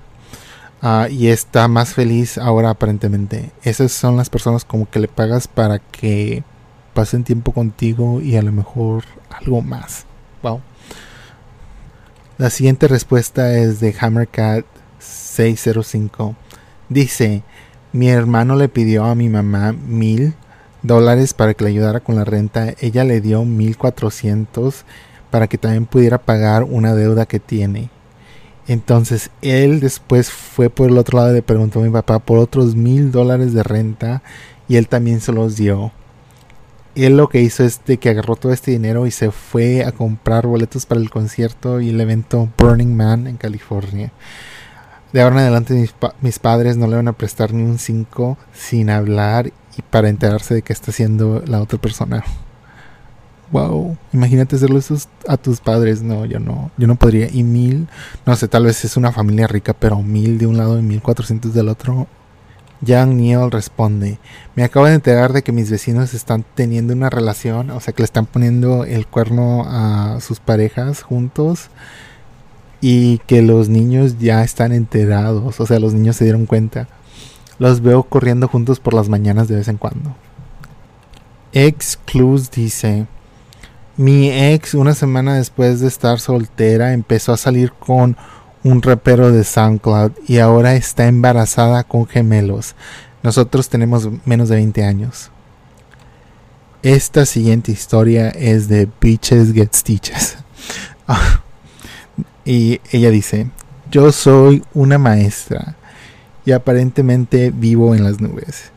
ah, 0.83 1.07
y 1.09 1.27
está 1.27 1.67
más 1.67 1.95
feliz 1.95 2.37
ahora 2.37 2.69
aparentemente. 2.69 3.51
Esas 3.63 3.91
son 3.91 4.15
las 4.15 4.29
personas 4.29 4.63
como 4.63 4.87
que 4.89 4.99
le 4.99 5.07
pagas 5.07 5.47
para 5.47 5.79
que 5.79 6.43
pasen 6.93 7.23
tiempo 7.23 7.51
contigo 7.51 8.21
y 8.21 8.35
a 8.35 8.43
lo 8.43 8.51
mejor 8.51 9.05
algo 9.29 9.61
más. 9.61 10.05
La 12.37 12.49
siguiente 12.49 12.87
respuesta 12.87 13.57
es 13.57 13.79
de 13.79 13.95
Hammercat 13.99 14.65
605. 14.99 16.35
Dice, 16.89 17.43
mi 17.93 18.09
hermano 18.09 18.55
le 18.55 18.69
pidió 18.69 19.05
a 19.05 19.15
mi 19.15 19.29
mamá 19.29 19.71
mil 19.71 20.35
dólares 20.83 21.33
para 21.33 21.53
que 21.53 21.63
le 21.63 21.71
ayudara 21.71 21.99
con 21.99 22.15
la 22.15 22.25
renta. 22.25 22.73
Ella 22.79 23.03
le 23.03 23.21
dio 23.21 23.43
mil 23.43 23.77
cuatrocientos 23.77 24.85
para 25.31 25.47
que 25.47 25.57
también 25.57 25.85
pudiera 25.85 26.19
pagar 26.19 26.63
una 26.63 26.93
deuda 26.93 27.25
que 27.25 27.39
tiene. 27.39 27.89
Entonces 28.67 29.31
él 29.41 29.79
después 29.79 30.29
fue 30.29 30.69
por 30.69 30.89
el 30.89 30.97
otro 30.97 31.19
lado 31.19 31.31
y 31.31 31.35
le 31.35 31.41
preguntó 31.41 31.79
a 31.79 31.83
mi 31.83 31.89
papá 31.89 32.19
por 32.19 32.37
otros 32.37 32.75
mil 32.75 33.11
dólares 33.11 33.53
de 33.53 33.63
renta 33.63 34.21
y 34.67 34.75
él 34.75 34.87
también 34.87 35.21
se 35.21 35.31
los 35.31 35.55
dio 35.55 35.91
él 36.95 37.17
lo 37.17 37.27
que 37.27 37.41
hizo 37.41 37.63
es 37.63 37.81
de 37.85 37.97
que 37.97 38.09
agarró 38.09 38.35
todo 38.35 38.53
este 38.53 38.71
dinero 38.71 39.05
y 39.05 39.11
se 39.11 39.31
fue 39.31 39.83
a 39.83 39.91
comprar 39.91 40.47
boletos 40.47 40.85
para 40.85 41.01
el 41.01 41.09
concierto 41.09 41.81
y 41.81 41.89
el 41.89 41.99
evento 41.99 42.49
Burning 42.57 42.95
Man 42.95 43.27
en 43.27 43.37
California. 43.37 44.11
De 45.11 45.21
ahora 45.21 45.35
en 45.35 45.41
adelante 45.41 45.89
mis, 46.21 46.39
padres 46.39 46.77
no 46.77 46.87
le 46.87 46.95
van 46.95 47.07
a 47.07 47.13
prestar 47.13 47.53
ni 47.53 47.63
un 47.63 47.79
5 47.79 48.37
sin 48.53 48.89
hablar 48.89 49.51
y 49.77 49.81
para 49.81 50.09
enterarse 50.09 50.53
de 50.53 50.61
qué 50.61 50.73
está 50.73 50.91
haciendo 50.91 51.41
la 51.45 51.61
otra 51.61 51.79
persona. 51.79 52.23
Wow, 53.51 53.97
imagínate 54.11 54.55
hacerlo 54.55 54.79
a 55.27 55.37
tus 55.37 55.59
padres. 55.59 56.01
No, 56.01 56.25
yo 56.25 56.39
no, 56.39 56.71
yo 56.77 56.87
no 56.87 56.95
podría. 56.95 57.29
Y 57.31 57.43
mil, 57.43 57.87
no 58.25 58.35
sé, 58.35 58.47
tal 58.47 58.65
vez 58.65 58.83
es 58.83 58.97
una 58.97 59.11
familia 59.11 59.47
rica, 59.47 59.73
pero 59.73 60.01
mil 60.01 60.37
de 60.37 60.47
un 60.47 60.57
lado 60.57 60.79
y 60.79 60.81
mil 60.81 61.01
cuatrocientos 61.01 61.53
del 61.53 61.69
otro. 61.69 62.07
Yang 62.85 63.17
Neil 63.17 63.51
responde, 63.51 64.19
me 64.55 64.63
acabo 64.63 64.85
de 64.85 64.93
enterar 64.93 65.33
de 65.33 65.41
que 65.41 65.51
mis 65.51 65.69
vecinos 65.69 66.13
están 66.13 66.45
teniendo 66.55 66.93
una 66.93 67.09
relación, 67.09 67.71
o 67.71 67.79
sea 67.79 67.93
que 67.93 68.03
le 68.03 68.05
están 68.05 68.25
poniendo 68.25 68.85
el 68.85 69.07
cuerno 69.07 69.65
a 69.67 70.19
sus 70.21 70.39
parejas 70.39 71.01
juntos 71.01 71.69
y 72.81 73.17
que 73.27 73.41
los 73.41 73.67
niños 73.67 74.19
ya 74.19 74.43
están 74.43 74.71
enterados, 74.71 75.59
o 75.59 75.65
sea 75.65 75.79
los 75.79 75.93
niños 75.93 76.15
se 76.15 76.25
dieron 76.25 76.45
cuenta. 76.45 76.87
Los 77.57 77.81
veo 77.81 78.03
corriendo 78.03 78.47
juntos 78.47 78.79
por 78.79 78.93
las 78.93 79.09
mañanas 79.09 79.47
de 79.47 79.55
vez 79.55 79.67
en 79.67 79.77
cuando. 79.77 80.15
Ex 81.53 81.97
Clues 82.05 82.51
dice, 82.51 83.07
mi 83.97 84.29
ex 84.29 84.73
una 84.73 84.93
semana 84.93 85.35
después 85.35 85.79
de 85.79 85.87
estar 85.87 86.19
soltera 86.19 86.91
empezó 86.93 87.31
a 87.31 87.37
salir 87.37 87.71
con 87.71 88.17
un 88.65 88.81
rapero 88.81 89.31
de 89.31 89.43
SoundCloud 89.43 90.13
y 90.27 90.39
ahora 90.39 90.73
está 90.73 91.05
embarazada 91.07 91.83
con 91.83 92.07
gemelos. 92.07 92.73
Nosotros 93.21 93.69
tenemos 93.69 94.09
menos 94.25 94.49
de 94.49 94.55
20 94.55 94.83
años. 94.83 95.29
Esta 96.81 97.27
siguiente 97.27 97.71
historia 97.71 98.29
es 98.29 98.67
de 98.67 98.89
Bitches 98.99 99.53
Get 99.53 99.75
Stitches. 99.75 100.37
y 102.45 102.81
ella 102.91 103.11
dice, 103.11 103.51
yo 103.91 104.11
soy 104.11 104.63
una 104.73 104.97
maestra 104.97 105.75
y 106.43 106.51
aparentemente 106.51 107.51
vivo 107.51 107.93
en 107.93 108.03
las 108.03 108.19
nubes. 108.19 108.71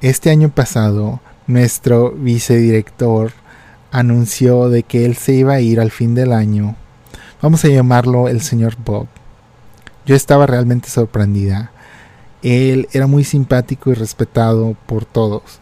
Este 0.00 0.30
año 0.30 0.48
pasado, 0.48 1.20
nuestro 1.46 2.12
vicedirector 2.12 3.32
anunció 3.90 4.70
de 4.70 4.84
que 4.84 5.04
él 5.04 5.16
se 5.16 5.34
iba 5.34 5.52
a 5.52 5.60
ir 5.60 5.80
al 5.80 5.90
fin 5.90 6.14
del 6.14 6.32
año. 6.32 6.76
Vamos 7.40 7.64
a 7.64 7.68
llamarlo 7.68 8.26
el 8.26 8.40
señor 8.40 8.74
Bob. 8.84 9.06
Yo 10.04 10.16
estaba 10.16 10.46
realmente 10.46 10.90
sorprendida. 10.90 11.70
Él 12.42 12.88
era 12.92 13.06
muy 13.06 13.22
simpático 13.22 13.90
y 13.90 13.94
respetado 13.94 14.76
por 14.86 15.04
todos. 15.04 15.60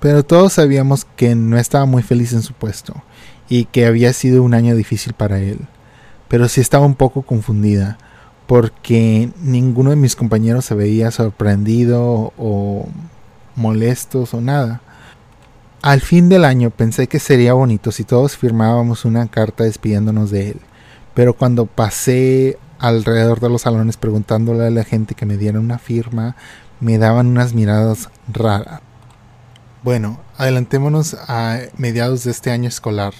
Pero 0.00 0.26
todos 0.26 0.52
sabíamos 0.52 1.06
que 1.16 1.34
no 1.34 1.56
estaba 1.56 1.86
muy 1.86 2.02
feliz 2.02 2.34
en 2.34 2.42
su 2.42 2.52
puesto 2.52 2.94
y 3.48 3.64
que 3.64 3.86
había 3.86 4.12
sido 4.12 4.42
un 4.42 4.52
año 4.52 4.76
difícil 4.76 5.14
para 5.14 5.38
él. 5.38 5.60
Pero 6.28 6.48
sí 6.48 6.60
estaba 6.60 6.84
un 6.84 6.96
poco 6.96 7.22
confundida 7.22 7.96
porque 8.46 9.30
ninguno 9.40 9.88
de 9.88 9.96
mis 9.96 10.16
compañeros 10.16 10.66
se 10.66 10.74
veía 10.74 11.10
sorprendido 11.10 12.34
o 12.36 12.86
molestos 13.56 14.34
o 14.34 14.42
nada. 14.42 14.82
Al 15.80 16.02
fin 16.02 16.28
del 16.28 16.44
año 16.44 16.68
pensé 16.68 17.06
que 17.06 17.20
sería 17.20 17.54
bonito 17.54 17.90
si 17.90 18.04
todos 18.04 18.36
firmábamos 18.36 19.06
una 19.06 19.28
carta 19.28 19.64
despidiéndonos 19.64 20.30
de 20.30 20.50
él, 20.50 20.60
pero 21.14 21.34
cuando 21.34 21.66
pasé 21.66 22.58
alrededor 22.78 23.40
de 23.40 23.48
los 23.48 23.62
salones 23.62 23.96
preguntándole 23.96 24.66
a 24.66 24.70
la 24.70 24.84
gente 24.84 25.14
que 25.14 25.26
me 25.26 25.36
diera 25.36 25.60
una 25.60 25.78
firma, 25.78 26.36
me 26.80 26.98
daban 26.98 27.28
unas 27.28 27.54
miradas 27.54 28.10
raras. 28.32 28.80
Bueno, 29.82 30.20
adelantémonos 30.36 31.14
a 31.28 31.58
mediados 31.76 32.24
de 32.24 32.30
este 32.30 32.50
año 32.50 32.68
escolar. 32.68 33.14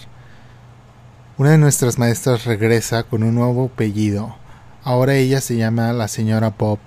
Una 1.37 1.51
de 1.51 1.59
nuestras 1.59 1.99
maestras 1.99 2.45
regresa 2.45 3.03
con 3.03 3.23
un 3.23 3.35
nuevo 3.35 3.67
apellido. 3.67 4.37
Ahora 4.83 5.15
ella 5.15 5.41
se 5.41 5.57
llama 5.57 5.93
la 5.93 6.09
señora 6.09 6.55
Bob. 6.57 6.79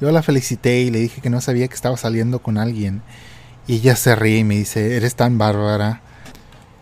Yo 0.00 0.10
la 0.10 0.22
felicité 0.22 0.80
y 0.80 0.90
le 0.90 0.98
dije 0.98 1.20
que 1.20 1.30
no 1.30 1.40
sabía 1.40 1.68
que 1.68 1.74
estaba 1.74 1.96
saliendo 1.96 2.40
con 2.40 2.58
alguien. 2.58 3.02
Y 3.66 3.76
ella 3.76 3.96
se 3.96 4.14
ríe 4.14 4.38
y 4.38 4.44
me 4.44 4.56
dice, 4.56 4.96
eres 4.96 5.14
tan 5.14 5.38
bárbara. 5.38 6.02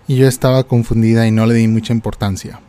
Y 0.07 0.17
yo 0.17 0.27
estaba 0.27 0.65
confundida 0.65 1.27
y 1.27 1.31
no 1.31 1.47
le 1.47 1.55
di 1.55 1.69
mucha 1.69 1.93
importancia. 1.93 2.61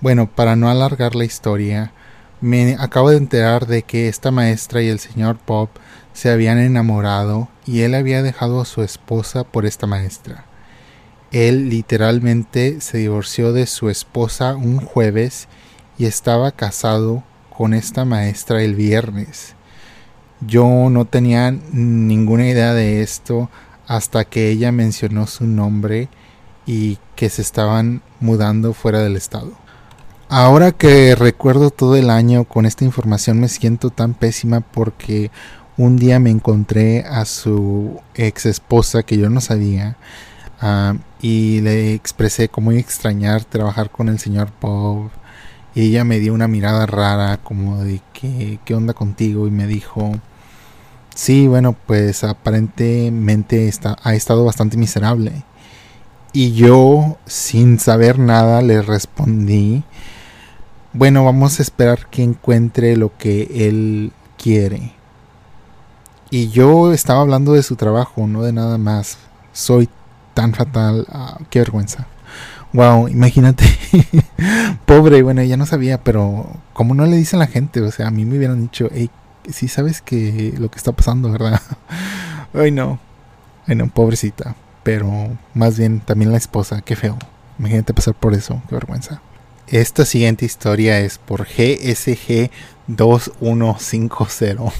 Bueno, 0.00 0.30
para 0.30 0.54
no 0.54 0.70
alargar 0.70 1.16
la 1.16 1.24
historia, 1.24 1.92
me 2.40 2.76
acabo 2.78 3.10
de 3.10 3.16
enterar 3.16 3.66
de 3.66 3.82
que 3.82 4.06
esta 4.06 4.30
maestra 4.30 4.80
y 4.80 4.86
el 4.86 5.00
señor 5.00 5.38
Pop 5.38 5.70
se 6.12 6.30
habían 6.30 6.58
enamorado 6.58 7.48
y 7.66 7.80
él 7.80 7.96
había 7.96 8.22
dejado 8.22 8.60
a 8.60 8.64
su 8.64 8.82
esposa 8.82 9.42
por 9.42 9.66
esta 9.66 9.88
maestra. 9.88 10.44
Él 11.32 11.68
literalmente 11.68 12.80
se 12.80 12.98
divorció 12.98 13.52
de 13.52 13.66
su 13.66 13.90
esposa 13.90 14.54
un 14.54 14.80
jueves 14.80 15.48
y 15.98 16.04
estaba 16.04 16.52
casado 16.52 17.24
con 17.50 17.74
esta 17.74 18.04
maestra 18.04 18.62
el 18.62 18.76
viernes. 18.76 19.56
Yo 20.40 20.90
no 20.90 21.06
tenía 21.06 21.50
ninguna 21.50 22.48
idea 22.48 22.72
de 22.72 23.02
esto 23.02 23.50
hasta 23.88 24.24
que 24.24 24.48
ella 24.48 24.70
mencionó 24.70 25.26
su 25.26 25.44
nombre 25.44 26.08
y 26.66 26.98
que 27.16 27.30
se 27.30 27.42
estaban 27.42 28.00
mudando 28.20 28.74
fuera 28.74 29.00
del 29.00 29.16
estado. 29.16 29.67
Ahora 30.30 30.72
que 30.72 31.14
recuerdo 31.14 31.70
todo 31.70 31.96
el 31.96 32.10
año 32.10 32.44
con 32.44 32.66
esta 32.66 32.84
información 32.84 33.40
me 33.40 33.48
siento 33.48 33.88
tan 33.88 34.12
pésima 34.12 34.60
porque 34.60 35.30
un 35.78 35.96
día 35.96 36.18
me 36.18 36.28
encontré 36.28 37.02
a 37.06 37.24
su 37.24 37.98
ex 38.14 38.44
esposa 38.44 39.04
que 39.04 39.16
yo 39.16 39.30
no 39.30 39.40
sabía 39.40 39.96
ah, 40.60 40.96
y 41.22 41.62
le 41.62 41.94
expresé 41.94 42.50
a 42.54 42.72
extrañar 42.72 43.44
trabajar 43.44 43.90
con 43.90 44.10
el 44.10 44.18
señor 44.18 44.50
Bob 44.60 45.10
y 45.74 45.86
ella 45.86 46.04
me 46.04 46.18
dio 46.18 46.34
una 46.34 46.46
mirada 46.46 46.84
rara 46.84 47.38
como 47.38 47.82
de 47.82 48.02
que 48.12 48.58
qué 48.66 48.74
onda 48.74 48.92
contigo 48.92 49.46
y 49.46 49.50
me 49.50 49.66
dijo 49.66 50.12
sí 51.14 51.48
bueno 51.48 51.74
pues 51.86 52.22
aparentemente 52.22 53.66
está, 53.66 53.96
ha 54.02 54.14
estado 54.14 54.44
bastante 54.44 54.76
miserable 54.76 55.44
y 56.34 56.52
yo 56.52 57.16
sin 57.24 57.78
saber 57.78 58.18
nada 58.18 58.60
le 58.60 58.82
respondí 58.82 59.84
bueno, 60.98 61.24
vamos 61.24 61.60
a 61.60 61.62
esperar 61.62 62.08
que 62.10 62.24
encuentre 62.24 62.96
lo 62.96 63.16
que 63.16 63.68
él 63.68 64.10
quiere. 64.36 64.94
Y 66.28 66.48
yo 66.48 66.92
estaba 66.92 67.20
hablando 67.20 67.52
de 67.52 67.62
su 67.62 67.76
trabajo, 67.76 68.26
no 68.26 68.42
de 68.42 68.52
nada 68.52 68.78
más. 68.78 69.16
Soy 69.52 69.88
tan 70.34 70.54
fatal. 70.54 71.06
Ah, 71.08 71.38
qué 71.50 71.60
vergüenza. 71.60 72.08
Wow, 72.72 73.06
imagínate. 73.06 73.64
Pobre, 74.86 75.22
bueno, 75.22 75.40
ya 75.44 75.56
no 75.56 75.66
sabía, 75.66 76.02
pero 76.02 76.50
como 76.72 76.94
no 76.94 77.06
le 77.06 77.16
dicen 77.16 77.38
la 77.38 77.46
gente, 77.46 77.80
o 77.80 77.92
sea, 77.92 78.08
a 78.08 78.10
mí 78.10 78.24
me 78.24 78.36
hubieran 78.36 78.60
dicho, 78.60 78.88
hey, 78.92 79.08
sí 79.48 79.68
sabes 79.68 80.02
que 80.02 80.52
lo 80.58 80.68
que 80.68 80.78
está 80.78 80.90
pasando, 80.90 81.30
¿verdad? 81.30 81.62
Ay, 82.54 82.72
no. 82.72 82.98
Ay, 83.68 83.76
no, 83.76 83.86
pobrecita. 83.86 84.56
Pero 84.82 85.38
más 85.54 85.78
bien 85.78 86.00
también 86.00 86.32
la 86.32 86.38
esposa, 86.38 86.80
qué 86.80 86.96
feo. 86.96 87.16
Imagínate 87.60 87.94
pasar 87.94 88.14
por 88.14 88.34
eso, 88.34 88.60
qué 88.68 88.74
vergüenza. 88.74 89.22
Esta 89.70 90.06
siguiente 90.06 90.46
historia 90.46 91.00
es 91.00 91.18
por 91.18 91.44
GSG 91.44 92.50
2150 92.86 94.72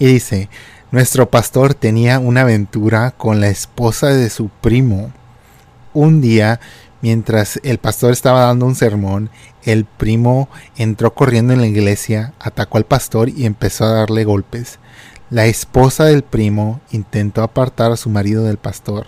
y 0.00 0.06
dice, 0.06 0.48
nuestro 0.90 1.30
pastor 1.30 1.74
tenía 1.74 2.18
una 2.18 2.40
aventura 2.40 3.12
con 3.12 3.40
la 3.40 3.46
esposa 3.46 4.08
de 4.08 4.28
su 4.28 4.48
primo. 4.48 5.12
Un 5.94 6.20
día, 6.20 6.58
mientras 7.00 7.60
el 7.62 7.78
pastor 7.78 8.10
estaba 8.10 8.40
dando 8.40 8.66
un 8.66 8.74
sermón, 8.74 9.30
el 9.62 9.84
primo 9.84 10.48
entró 10.76 11.14
corriendo 11.14 11.52
en 11.52 11.60
la 11.60 11.68
iglesia, 11.68 12.32
atacó 12.40 12.78
al 12.78 12.86
pastor 12.86 13.28
y 13.28 13.46
empezó 13.46 13.84
a 13.84 13.92
darle 13.92 14.24
golpes. 14.24 14.80
La 15.30 15.46
esposa 15.46 16.06
del 16.06 16.24
primo 16.24 16.80
intentó 16.90 17.44
apartar 17.44 17.92
a 17.92 17.96
su 17.96 18.10
marido 18.10 18.42
del 18.42 18.58
pastor. 18.58 19.06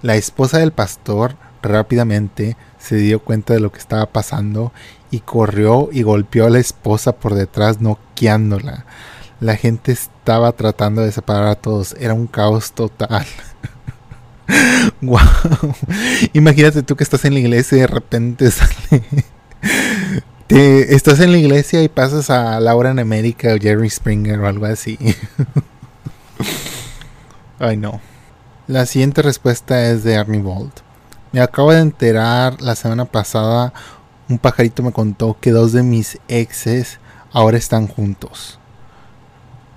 La 0.00 0.14
esposa 0.14 0.58
del 0.58 0.70
pastor 0.70 1.34
rápidamente 1.62 2.56
se 2.78 2.96
dio 2.96 3.20
cuenta 3.20 3.54
de 3.54 3.60
lo 3.60 3.72
que 3.72 3.78
estaba 3.78 4.06
pasando 4.06 4.72
y 5.10 5.20
corrió 5.20 5.88
y 5.92 6.02
golpeó 6.02 6.46
a 6.46 6.50
la 6.50 6.58
esposa 6.58 7.12
por 7.12 7.34
detrás 7.34 7.80
noqueándola. 7.80 8.84
La 9.40 9.56
gente 9.56 9.92
estaba 9.92 10.52
tratando 10.52 11.02
de 11.02 11.12
separar 11.12 11.48
a 11.48 11.54
todos. 11.54 11.94
Era 11.98 12.14
un 12.14 12.26
caos 12.26 12.72
total. 12.72 13.26
wow. 15.00 15.18
Imagínate 16.32 16.82
tú 16.82 16.96
que 16.96 17.04
estás 17.04 17.24
en 17.24 17.34
la 17.34 17.40
iglesia 17.40 17.78
y 17.78 17.80
de 17.82 17.86
repente 17.86 18.50
sale. 18.50 19.04
Estás 20.48 21.20
en 21.20 21.32
la 21.32 21.38
iglesia 21.38 21.82
y 21.82 21.88
pasas 21.88 22.30
a 22.30 22.58
Laura 22.58 22.90
en 22.90 22.98
América 22.98 23.54
o 23.54 23.58
Jerry 23.58 23.90
Springer 23.90 24.40
o 24.40 24.48
algo 24.48 24.66
así. 24.66 24.98
Ay 27.58 27.76
no. 27.76 28.00
La 28.66 28.86
siguiente 28.86 29.22
respuesta 29.22 29.90
es 29.90 30.04
de 30.04 30.16
Arnie 30.16 30.40
Bolt. 30.40 30.87
Me 31.30 31.42
acabo 31.42 31.72
de 31.72 31.80
enterar 31.80 32.62
la 32.62 32.74
semana 32.74 33.04
pasada, 33.04 33.74
un 34.30 34.38
pajarito 34.38 34.82
me 34.82 34.92
contó 34.92 35.36
que 35.38 35.50
dos 35.50 35.72
de 35.72 35.82
mis 35.82 36.18
exes 36.26 37.00
ahora 37.32 37.58
están 37.58 37.86
juntos. 37.86 38.58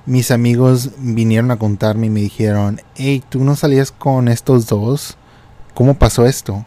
Mis 0.06 0.32
amigos 0.32 0.92
vinieron 0.98 1.52
a 1.52 1.60
contarme 1.60 2.08
y 2.08 2.10
me 2.10 2.22
dijeron, 2.22 2.80
hey, 2.96 3.22
¿tú 3.28 3.44
no 3.44 3.58
salías 3.58 3.92
con 3.92 4.30
estos 4.30 4.68
dos? 4.68 5.18
¿Cómo 5.74 5.96
pasó 5.96 6.26
esto? 6.26 6.66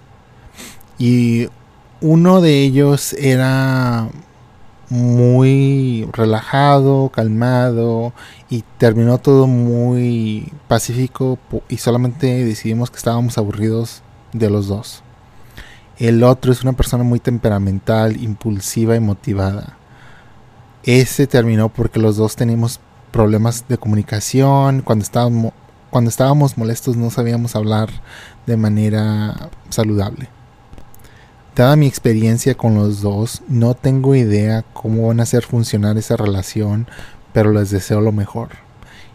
Y 0.99 1.49
uno 2.03 2.43
de 2.43 2.63
ellos 2.63 3.15
era 3.15 4.11
muy 4.91 6.07
relajado, 6.13 7.09
calmado 7.09 8.13
y 8.51 8.65
terminó 8.77 9.17
todo 9.17 9.47
muy 9.47 10.53
pacífico 10.69 11.39
y 11.71 11.79
solamente 11.79 12.45
decidimos 12.45 12.91
que 12.91 12.99
estábamos 12.99 13.39
aburridos 13.39 14.04
de 14.35 14.51
los 14.51 14.69
dos. 14.69 15.03
El 15.97 16.23
otro 16.23 16.53
es 16.53 16.63
una 16.63 16.75
persona 16.75 17.05
muy 17.05 17.21
temperamental, 17.21 18.23
impulsiva 18.23 18.97
y 18.97 19.01
motivada. 19.01 19.79
Ese 20.83 21.27
terminó 21.27 21.71
porque 21.71 22.01
los 22.01 22.17
dos 22.17 22.37
teníamos 22.37 22.81
problemas 23.11 23.67
de 23.69 23.79
comunicación. 23.79 24.83
Cuando 24.83 25.05
estábamos, 25.05 25.53
cuando 25.89 26.11
estábamos 26.11 26.59
molestos 26.59 26.97
no 26.97 27.11
sabíamos 27.11 27.57
hablar 27.57 27.89
de 28.47 28.57
manera 28.57 29.51
saludable. 29.71 30.29
Dada 31.55 31.77
mi 31.77 31.87
experiencia 31.87 32.57
con 32.57 32.75
los 32.75 33.01
dos, 33.01 33.43
no 33.49 33.75
tengo 33.75 34.17
idea 34.17 34.65
cómo 34.73 35.07
van 35.07 35.21
a 35.21 35.23
hacer 35.23 35.45
funcionar 35.45 35.97
esa 35.97 36.17
relación, 36.17 36.89
pero 37.33 37.53
les 37.53 37.71
deseo 37.71 38.01
lo 38.01 38.11
mejor. 38.11 38.49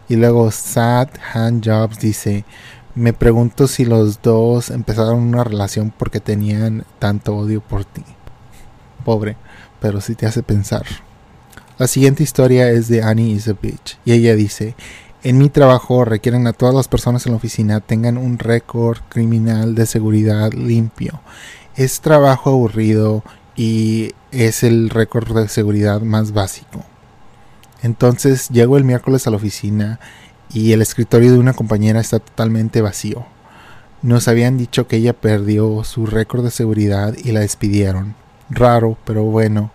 Y 0.08 0.16
luego 0.16 0.50
Sad 0.50 1.08
Hand 1.34 1.62
Jobs 1.68 2.00
dice, 2.00 2.46
me 2.94 3.12
pregunto 3.12 3.68
si 3.68 3.84
los 3.84 4.22
dos 4.22 4.70
empezaron 4.70 5.20
una 5.20 5.44
relación 5.44 5.92
porque 5.96 6.20
tenían 6.20 6.84
tanto 6.98 7.36
odio 7.36 7.60
por 7.60 7.84
ti. 7.84 8.04
Pobre, 9.04 9.36
pero 9.80 10.00
sí 10.00 10.14
te 10.14 10.26
hace 10.26 10.42
pensar. 10.42 10.84
La 11.78 11.86
siguiente 11.86 12.22
historia 12.22 12.70
es 12.70 12.88
de 12.88 13.02
Annie 13.02 13.32
is 13.32 13.48
a 13.48 13.54
bitch 13.54 13.98
y 14.04 14.12
ella 14.12 14.34
dice, 14.34 14.74
en 15.22 15.38
mi 15.38 15.48
trabajo 15.48 16.04
requieren 16.04 16.46
a 16.46 16.52
todas 16.52 16.74
las 16.74 16.88
personas 16.88 17.26
en 17.26 17.32
la 17.32 17.36
oficina 17.36 17.80
tengan 17.80 18.18
un 18.18 18.38
récord 18.38 18.98
criminal 19.08 19.74
de 19.74 19.86
seguridad 19.86 20.52
limpio. 20.52 21.20
Es 21.76 22.00
trabajo 22.00 22.50
aburrido 22.50 23.22
y 23.56 24.12
es 24.30 24.62
el 24.62 24.90
récord 24.90 25.34
de 25.34 25.48
seguridad 25.48 26.00
más 26.00 26.32
básico. 26.32 26.84
Entonces 27.82 28.48
llego 28.48 28.76
el 28.76 28.84
miércoles 28.84 29.26
a 29.26 29.30
la 29.30 29.36
oficina 29.36 30.00
y 30.52 30.72
el 30.72 30.82
escritorio 30.82 31.32
de 31.32 31.38
una 31.38 31.52
compañera 31.52 32.00
está 32.00 32.18
totalmente 32.18 32.82
vacío. 32.82 33.24
Nos 34.02 34.28
habían 34.28 34.56
dicho 34.56 34.86
que 34.86 34.96
ella 34.96 35.12
perdió 35.12 35.84
su 35.84 36.06
récord 36.06 36.42
de 36.44 36.50
seguridad 36.50 37.14
y 37.22 37.32
la 37.32 37.40
despidieron. 37.40 38.14
Raro, 38.48 38.96
pero 39.04 39.24
bueno. 39.24 39.70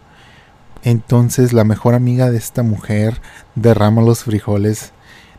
Entonces 0.83 1.53
la 1.53 1.63
mejor 1.63 1.93
amiga 1.93 2.29
de 2.29 2.37
esta 2.37 2.63
mujer 2.63 3.21
derrama 3.55 4.01
los 4.01 4.23
frijoles. 4.23 4.91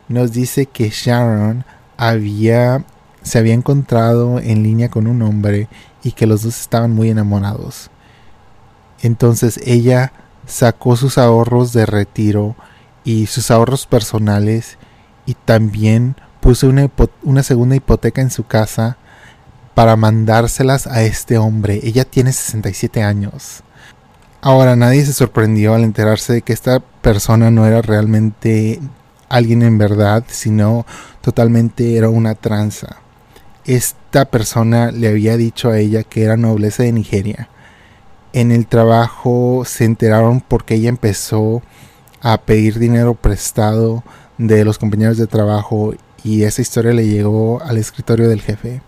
Nos 0.08 0.32
dice 0.32 0.66
que 0.66 0.90
Sharon 0.90 1.64
había 1.96 2.84
se 3.22 3.38
había 3.38 3.54
encontrado 3.54 4.38
en 4.38 4.62
línea 4.62 4.88
con 4.88 5.08
un 5.08 5.20
hombre 5.22 5.68
y 6.04 6.12
que 6.12 6.26
los 6.26 6.42
dos 6.42 6.60
estaban 6.60 6.92
muy 6.92 7.10
enamorados. 7.10 7.90
Entonces 9.02 9.60
ella 9.64 10.12
sacó 10.46 10.96
sus 10.96 11.18
ahorros 11.18 11.72
de 11.72 11.86
retiro 11.86 12.54
y 13.04 13.26
sus 13.26 13.50
ahorros 13.50 13.86
personales 13.86 14.78
y 15.26 15.34
también 15.34 16.16
puso 16.40 16.68
una, 16.68 16.88
una 17.22 17.42
segunda 17.42 17.76
hipoteca 17.76 18.22
en 18.22 18.30
su 18.30 18.46
casa 18.46 18.96
para 19.74 19.96
mandárselas 19.96 20.86
a 20.86 21.02
este 21.02 21.36
hombre. 21.36 21.80
Ella 21.82 22.04
tiene 22.04 22.32
67 22.32 23.02
años. 23.02 23.62
Ahora 24.40 24.76
nadie 24.76 25.04
se 25.04 25.12
sorprendió 25.12 25.74
al 25.74 25.82
enterarse 25.84 26.32
de 26.32 26.42
que 26.42 26.52
esta 26.52 26.80
persona 26.80 27.50
no 27.50 27.66
era 27.66 27.82
realmente 27.82 28.80
alguien 29.28 29.62
en 29.62 29.76
verdad, 29.76 30.24
sino 30.28 30.86
totalmente 31.20 31.96
era 31.96 32.08
una 32.08 32.34
tranza. 32.34 32.98
Esta 33.64 34.26
persona 34.26 34.92
le 34.92 35.08
había 35.08 35.36
dicho 35.36 35.70
a 35.70 35.78
ella 35.78 36.04
que 36.04 36.22
era 36.22 36.36
nobleza 36.36 36.84
de 36.84 36.92
Nigeria. 36.92 37.48
En 38.32 38.52
el 38.52 38.66
trabajo 38.66 39.64
se 39.66 39.84
enteraron 39.84 40.40
porque 40.40 40.76
ella 40.76 40.88
empezó 40.88 41.62
a 42.20 42.38
pedir 42.38 42.78
dinero 42.78 43.14
prestado 43.14 44.04
de 44.38 44.64
los 44.64 44.78
compañeros 44.78 45.16
de 45.16 45.26
trabajo 45.26 45.94
y 46.22 46.42
esa 46.42 46.62
historia 46.62 46.92
le 46.92 47.06
llegó 47.06 47.62
al 47.62 47.78
escritorio 47.78 48.28
del 48.28 48.42
jefe. 48.42 48.82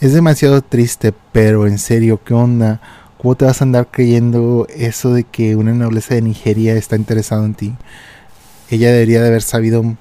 Es 0.00 0.12
demasiado 0.12 0.62
triste, 0.62 1.12
pero 1.32 1.66
en 1.66 1.78
serio, 1.78 2.20
¿qué 2.24 2.34
onda? 2.34 2.80
¿Cómo 3.18 3.34
te 3.34 3.44
vas 3.44 3.60
a 3.60 3.64
andar 3.64 3.88
creyendo 3.90 4.66
eso 4.74 5.12
de 5.12 5.24
que 5.24 5.56
una 5.56 5.72
nobleza 5.72 6.14
de 6.14 6.22
Nigeria 6.22 6.74
está 6.74 6.96
interesado 6.96 7.44
en 7.44 7.54
ti? 7.54 7.74
Ella 8.70 8.92
debería 8.92 9.20
de 9.20 9.28
haber 9.28 9.42
sabido 9.42 9.96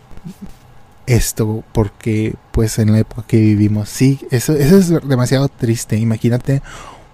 esto 1.07 1.63
porque 1.71 2.35
pues 2.51 2.77
en 2.79 2.91
la 2.91 2.99
época 2.99 3.23
que 3.25 3.37
vivimos. 3.37 3.89
Sí, 3.89 4.19
eso, 4.29 4.53
eso 4.53 4.77
es 4.77 5.07
demasiado 5.07 5.47
triste. 5.47 5.97
Imagínate 5.97 6.61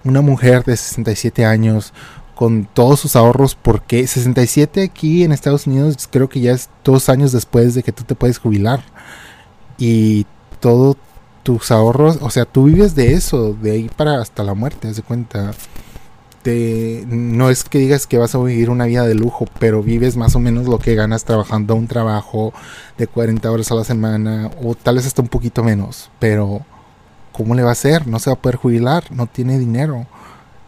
una 0.04 0.22
mujer 0.22 0.63
de 0.66 0.76
67 0.76 1.46
años 1.46 1.94
con 2.36 2.65
todos 2.65 3.00
sus 3.00 3.15
ahorros 3.15 3.56
porque 3.56 4.08
67 4.08 4.84
aquí 4.84 5.24
en 5.24 5.32
Estados 5.32 5.67
Unidos 5.67 6.10
creo 6.10 6.30
que 6.30 6.39
ya 6.39 6.52
es 6.52 6.69
dos 6.84 7.10
años 7.10 7.32
después 7.32 7.76
de 7.76 7.84
que 7.84 7.91
tú 7.91 8.04
te 8.04 8.15
puedes 8.15 8.39
jubilar 8.39 8.84
y 9.78 10.26
todos 10.60 10.98
tus 11.43 11.72
ahorros, 11.72 12.19
o 12.22 12.30
sea, 12.30 12.46
tú 12.46 12.65
vives 12.65 12.96
de 12.96 13.13
eso, 13.13 13.54
de 13.54 13.72
ahí 13.72 13.89
para 13.96 14.22
hasta 14.22 14.43
la 14.43 14.54
muerte, 14.54 14.88
haz 14.88 14.96
de 14.96 15.04
cuenta. 15.04 15.52
De, 16.43 17.06
no 17.08 17.50
es 17.50 17.63
que 17.63 17.80
digas 17.80 18.06
que 18.06 18.17
vas 18.17 18.36
a 18.36 18.38
vivir 18.39 18.69
una 18.69 18.86
vida 18.86 19.06
de 19.08 19.15
lujo, 19.15 19.46
pero 19.60 19.82
vives 19.82 20.17
más 20.17 20.36
o 20.36 20.39
menos 20.39 20.67
lo 20.67 20.78
que 20.78 20.93
ganas 20.93 21.24
trabajando 21.24 21.74
un 21.76 21.88
trabajo 21.88 22.54
de 22.98 23.08
40 23.08 23.50
horas 23.50 23.72
a 23.72 23.76
la 23.76 23.86
semana 23.86 24.52
o 24.62 24.76
tal 24.76 24.96
vez 24.96 25.06
hasta 25.06 25.22
un 25.22 25.30
poquito 25.30 25.63
menos, 25.63 26.12
pero 26.19 26.65
¿cómo 27.32 27.56
le 27.56 27.63
va 27.63 27.69
a 27.69 27.74
hacer? 27.74 28.08
No 28.08 28.19
se 28.19 28.30
va 28.30 28.36
a 28.36 28.41
poder 28.41 28.58
jubilar, 28.58 29.06
no 29.12 29.28
tiene 29.28 29.58
dinero. 29.58 30.06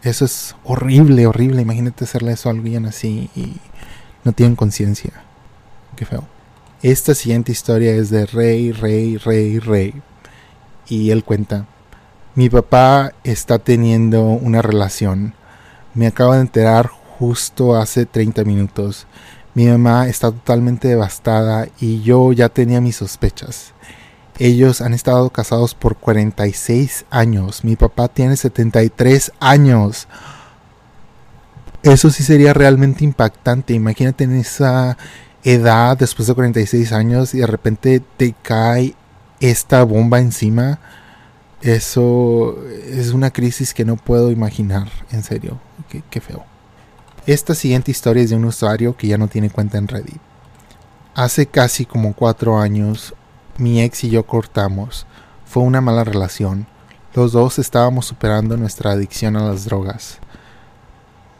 Eso 0.05 0.23
es 0.23 0.55
horrible, 0.63 1.25
horrible. 1.25 1.63
Imagínate 1.63 2.03
hacerle 2.03 2.33
eso 2.33 2.47
a 2.47 2.51
alguien 2.51 2.85
así 2.85 3.31
y 3.35 3.57
no 4.23 4.33
tienen 4.33 4.55
conciencia. 4.55 5.11
Qué 5.95 6.05
feo. 6.05 6.23
Esta 6.83 7.15
siguiente 7.15 7.51
historia 7.51 7.95
es 7.95 8.11
de 8.11 8.27
Rey, 8.27 8.71
Rey, 8.71 9.17
Rey, 9.17 9.57
Rey. 9.57 9.95
Y 10.87 11.09
él 11.09 11.23
cuenta, 11.23 11.65
mi 12.35 12.51
papá 12.51 13.13
está 13.23 13.57
teniendo 13.57 14.21
una 14.21 14.61
relación. 14.61 15.33
Me 15.95 16.05
acabo 16.05 16.33
de 16.33 16.41
enterar 16.41 16.91
justo 17.17 17.75
hace 17.75 18.05
30 18.05 18.43
minutos. 18.43 19.07
Mi 19.55 19.65
mamá 19.65 20.07
está 20.07 20.29
totalmente 20.29 20.87
devastada 20.87 21.67
y 21.79 22.03
yo 22.03 22.31
ya 22.31 22.49
tenía 22.49 22.79
mis 22.79 22.97
sospechas. 22.97 23.73
Ellos 24.37 24.81
han 24.81 24.93
estado 24.93 25.29
casados 25.29 25.75
por 25.75 25.95
46 25.95 27.05
años. 27.09 27.63
Mi 27.63 27.75
papá 27.75 28.09
tiene 28.09 28.35
73 28.35 29.31
años. 29.39 30.07
Eso 31.83 32.09
sí 32.09 32.23
sería 32.23 32.53
realmente 32.53 33.03
impactante. 33.03 33.73
Imagínate 33.73 34.25
en 34.25 34.35
esa 34.35 34.97
edad, 35.43 35.97
después 35.97 36.27
de 36.27 36.33
46 36.33 36.91
años, 36.91 37.33
y 37.33 37.37
de 37.37 37.47
repente 37.47 38.01
te 38.17 38.33
cae 38.41 38.95
esta 39.39 39.83
bomba 39.83 40.19
encima. 40.19 40.79
Eso 41.61 42.57
es 42.67 43.11
una 43.11 43.31
crisis 43.31 43.73
que 43.73 43.85
no 43.85 43.95
puedo 43.95 44.31
imaginar, 44.31 44.89
en 45.11 45.23
serio, 45.23 45.59
qué, 45.87 46.03
qué 46.09 46.19
feo. 46.19 46.43
Esta 47.25 47.55
siguiente 47.55 47.89
historia 47.89 48.23
es 48.23 48.29
de 48.31 48.35
un 48.35 48.45
usuario 48.45 48.97
que 48.97 49.07
ya 49.07 49.17
no 49.17 49.27
tiene 49.27 49.49
cuenta 49.49 49.77
en 49.77 49.87
Reddit. 49.87 50.19
Hace 51.15 51.45
casi 51.45 51.85
como 51.85 52.13
cuatro 52.13 52.59
años, 52.59 53.15
mi 53.57 53.81
ex 53.81 54.03
y 54.03 54.09
yo 54.09 54.25
cortamos. 54.25 55.05
Fue 55.45 55.63
una 55.63 55.81
mala 55.81 56.03
relación. 56.03 56.67
Los 57.13 57.31
dos 57.31 57.59
estábamos 57.59 58.05
superando 58.05 58.57
nuestra 58.57 58.91
adicción 58.91 59.37
a 59.37 59.47
las 59.47 59.65
drogas. 59.65 60.19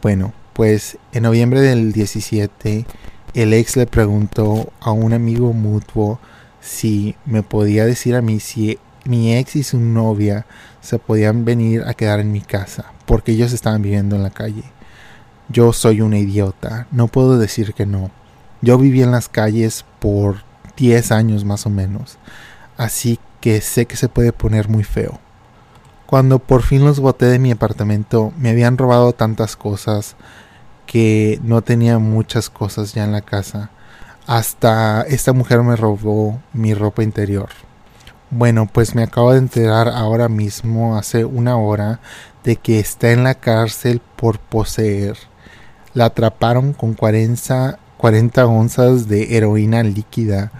Bueno, 0.02 0.32
pues 0.52 0.96
en 1.12 1.24
noviembre 1.24 1.60
del 1.60 1.92
17, 1.92 2.86
el 3.34 3.52
ex 3.52 3.76
le 3.76 3.86
preguntó 3.86 4.72
a 4.80 4.92
un 4.92 5.12
amigo 5.12 5.52
mutuo 5.52 6.18
si 6.60 7.16
me 7.26 7.42
podía 7.42 7.84
decir 7.84 8.14
a 8.14 8.22
mí 8.22 8.40
si 8.40 8.78
mi 9.04 9.36
ex 9.36 9.56
y 9.56 9.62
su 9.62 9.78
novia 9.78 10.46
se 10.80 10.98
podían 10.98 11.44
venir 11.44 11.82
a 11.86 11.94
quedar 11.94 12.20
en 12.20 12.32
mi 12.32 12.40
casa, 12.40 12.92
porque 13.04 13.32
ellos 13.32 13.52
estaban 13.52 13.82
viviendo 13.82 14.16
en 14.16 14.22
la 14.22 14.30
calle. 14.30 14.64
Yo 15.48 15.72
soy 15.72 16.00
una 16.00 16.18
idiota, 16.18 16.86
no 16.90 17.06
puedo 17.08 17.38
decir 17.38 17.74
que 17.74 17.84
no. 17.84 18.10
Yo 18.62 18.78
viví 18.78 19.02
en 19.02 19.10
las 19.10 19.28
calles 19.28 19.84
por 20.00 20.45
10 20.76 21.12
años 21.12 21.44
más 21.44 21.66
o 21.66 21.70
menos, 21.70 22.18
así 22.76 23.18
que 23.40 23.60
sé 23.60 23.86
que 23.86 23.96
se 23.96 24.08
puede 24.08 24.32
poner 24.32 24.68
muy 24.68 24.84
feo. 24.84 25.18
Cuando 26.06 26.38
por 26.38 26.62
fin 26.62 26.84
los 26.84 27.00
boté 27.00 27.26
de 27.26 27.38
mi 27.38 27.50
apartamento, 27.50 28.32
me 28.38 28.50
habían 28.50 28.78
robado 28.78 29.12
tantas 29.12 29.56
cosas 29.56 30.16
que 30.86 31.40
no 31.42 31.62
tenía 31.62 31.98
muchas 31.98 32.48
cosas 32.48 32.94
ya 32.94 33.04
en 33.04 33.12
la 33.12 33.22
casa. 33.22 33.70
Hasta 34.26 35.02
esta 35.02 35.32
mujer 35.32 35.62
me 35.62 35.74
robó 35.74 36.40
mi 36.52 36.74
ropa 36.74 37.02
interior. 37.02 37.48
Bueno, 38.30 38.68
pues 38.72 38.94
me 38.94 39.02
acabo 39.02 39.32
de 39.32 39.38
enterar 39.38 39.88
ahora 39.88 40.28
mismo, 40.28 40.96
hace 40.96 41.24
una 41.24 41.56
hora, 41.56 42.00
de 42.44 42.56
que 42.56 42.78
está 42.78 43.10
en 43.10 43.24
la 43.24 43.34
cárcel 43.34 44.00
por 44.16 44.38
poseer 44.38 45.16
la 45.96 46.04
atraparon 46.04 46.74
con 46.74 46.92
40, 46.92 47.78
40 47.96 48.46
onzas 48.46 49.08
de 49.08 49.36
heroína 49.36 49.82
líquida. 49.82 50.52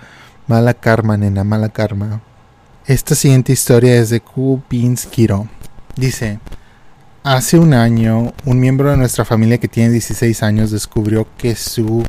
Mala 0.46 0.74
karma, 0.74 1.16
nena, 1.16 1.44
mala 1.44 1.68
karma. 1.68 2.20
Esta 2.86 3.14
siguiente 3.14 3.52
historia 3.52 3.96
es 3.96 4.10
de 4.10 4.20
Kubinskiro. 4.20 5.48
Dice, 5.96 6.38
hace 7.24 7.58
un 7.58 7.74
año, 7.74 8.32
un 8.44 8.60
miembro 8.60 8.90
de 8.90 8.96
nuestra 8.96 9.24
familia 9.24 9.58
que 9.58 9.66
tiene 9.66 9.90
16 9.90 10.42
años 10.42 10.70
descubrió 10.70 11.26
que 11.36 11.56
su 11.56 12.04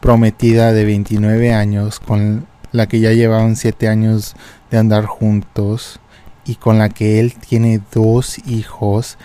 prometida 0.00 0.72
de 0.72 0.84
29 0.84 1.52
años, 1.52 2.00
con 2.00 2.46
la 2.72 2.86
que 2.86 3.00
ya 3.00 3.12
llevaban 3.12 3.56
7 3.56 3.88
años 3.88 4.34
de 4.70 4.78
andar 4.78 5.04
juntos 5.04 6.00
y 6.44 6.54
con 6.56 6.78
la 6.78 6.88
que 6.88 7.20
él 7.20 7.34
tiene 7.34 7.80
dos 7.92 8.38
hijos, 8.46 9.18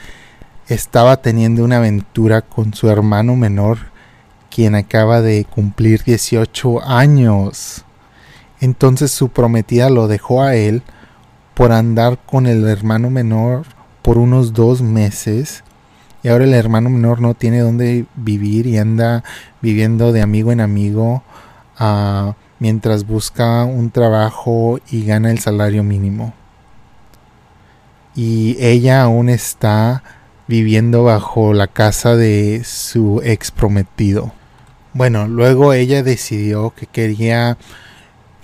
estaba 0.68 1.18
teniendo 1.18 1.64
una 1.64 1.78
aventura 1.78 2.42
con 2.42 2.74
su 2.74 2.90
hermano 2.90 3.36
menor, 3.36 3.78
quien 4.58 4.74
acaba 4.74 5.22
de 5.22 5.46
cumplir 5.46 6.04
18 6.04 6.82
años. 6.84 7.86
Entonces 8.60 9.12
su 9.12 9.30
prometida 9.30 9.92
lo 9.92 10.08
dejó 10.08 10.42
a 10.42 10.56
él 10.56 10.82
por 11.54 11.72
andar 11.72 12.18
con 12.26 12.48
el 12.48 12.68
hermano 12.68 13.12
menor 13.12 13.68
por 14.02 14.18
unos 14.18 14.54
dos 14.54 14.82
meses. 14.82 15.64
Y 16.24 16.30
ahora 16.30 16.46
el 16.46 16.56
hermano 16.56 16.90
menor 16.90 17.22
no 17.22 17.36
tiene 17.36 17.60
dónde 17.60 18.08
vivir 18.16 18.66
y 18.66 18.80
anda 18.80 19.24
viviendo 19.62 20.12
de 20.12 20.24
amigo 20.24 20.52
en 20.52 20.62
amigo 20.62 21.22
uh, 21.80 22.34
mientras 22.58 23.06
busca 23.06 23.64
un 23.64 23.92
trabajo 23.92 24.80
y 24.90 25.06
gana 25.06 25.30
el 25.30 25.38
salario 25.38 25.84
mínimo. 25.84 26.34
Y 28.16 28.58
ella 28.60 29.04
aún 29.04 29.30
está 29.30 30.02
viviendo 30.48 31.04
bajo 31.04 31.54
la 31.54 31.68
casa 31.68 32.16
de 32.16 32.64
su 32.66 33.22
ex 33.24 33.52
prometido. 33.52 34.34
Bueno, 34.98 35.28
luego 35.28 35.74
ella 35.74 36.02
decidió 36.02 36.72
que 36.72 36.88
quería 36.88 37.60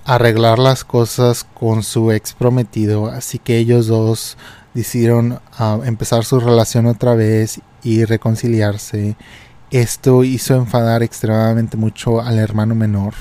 arreglar 0.05 0.59
las 0.59 0.83
cosas 0.83 1.47
con 1.55 1.81
su 1.81 2.11
ex 2.11 2.33
prometido, 2.33 3.07
así 3.07 3.39
que 3.39 3.57
ellos 3.57 3.87
dos 3.87 4.37
decidieron 4.75 5.39
ah, 5.57 5.79
empezar 5.83 6.25
su 6.25 6.39
relación 6.39 6.85
otra 6.85 7.15
vez 7.15 7.59
y 7.81 8.05
reconciliarse. 8.05 9.17
Esto 9.71 10.23
hizo 10.23 10.53
enfadar 10.53 11.01
extremadamente 11.01 11.75
mucho 11.75 12.21
al 12.21 12.37
hermano 12.37 12.75
menor. 12.75 13.15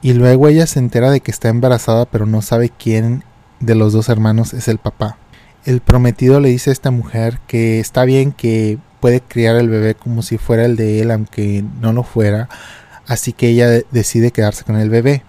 Y 0.00 0.12
luego 0.12 0.46
ella 0.46 0.68
se 0.68 0.78
entera 0.78 1.10
de 1.10 1.18
que 1.18 1.32
está 1.32 1.48
embarazada 1.48 2.06
pero 2.06 2.26
no 2.26 2.42
sabe 2.42 2.68
quién 2.70 3.24
de 3.58 3.74
los 3.74 3.92
dos 3.92 4.08
hermanos 4.08 4.54
es 4.54 4.68
el 4.68 4.78
papá 4.78 5.16
el 5.64 5.80
prometido 5.80 6.40
le 6.40 6.48
dice 6.48 6.70
a 6.70 6.72
esta 6.72 6.90
mujer 6.90 7.38
que 7.46 7.80
está 7.80 8.04
bien 8.04 8.32
que 8.32 8.78
puede 9.02 9.20
criar 9.20 9.56
el 9.56 9.68
bebé 9.68 9.96
como 9.96 10.22
si 10.22 10.38
fuera 10.38 10.64
el 10.64 10.76
de 10.76 11.00
él, 11.00 11.10
aunque 11.10 11.64
no 11.80 11.92
lo 11.92 12.04
fuera, 12.04 12.48
así 13.08 13.32
que 13.32 13.48
ella 13.48 13.68
decide 13.90 14.30
quedarse 14.30 14.62
con 14.62 14.76
el 14.76 14.90
bebé. 14.90 15.24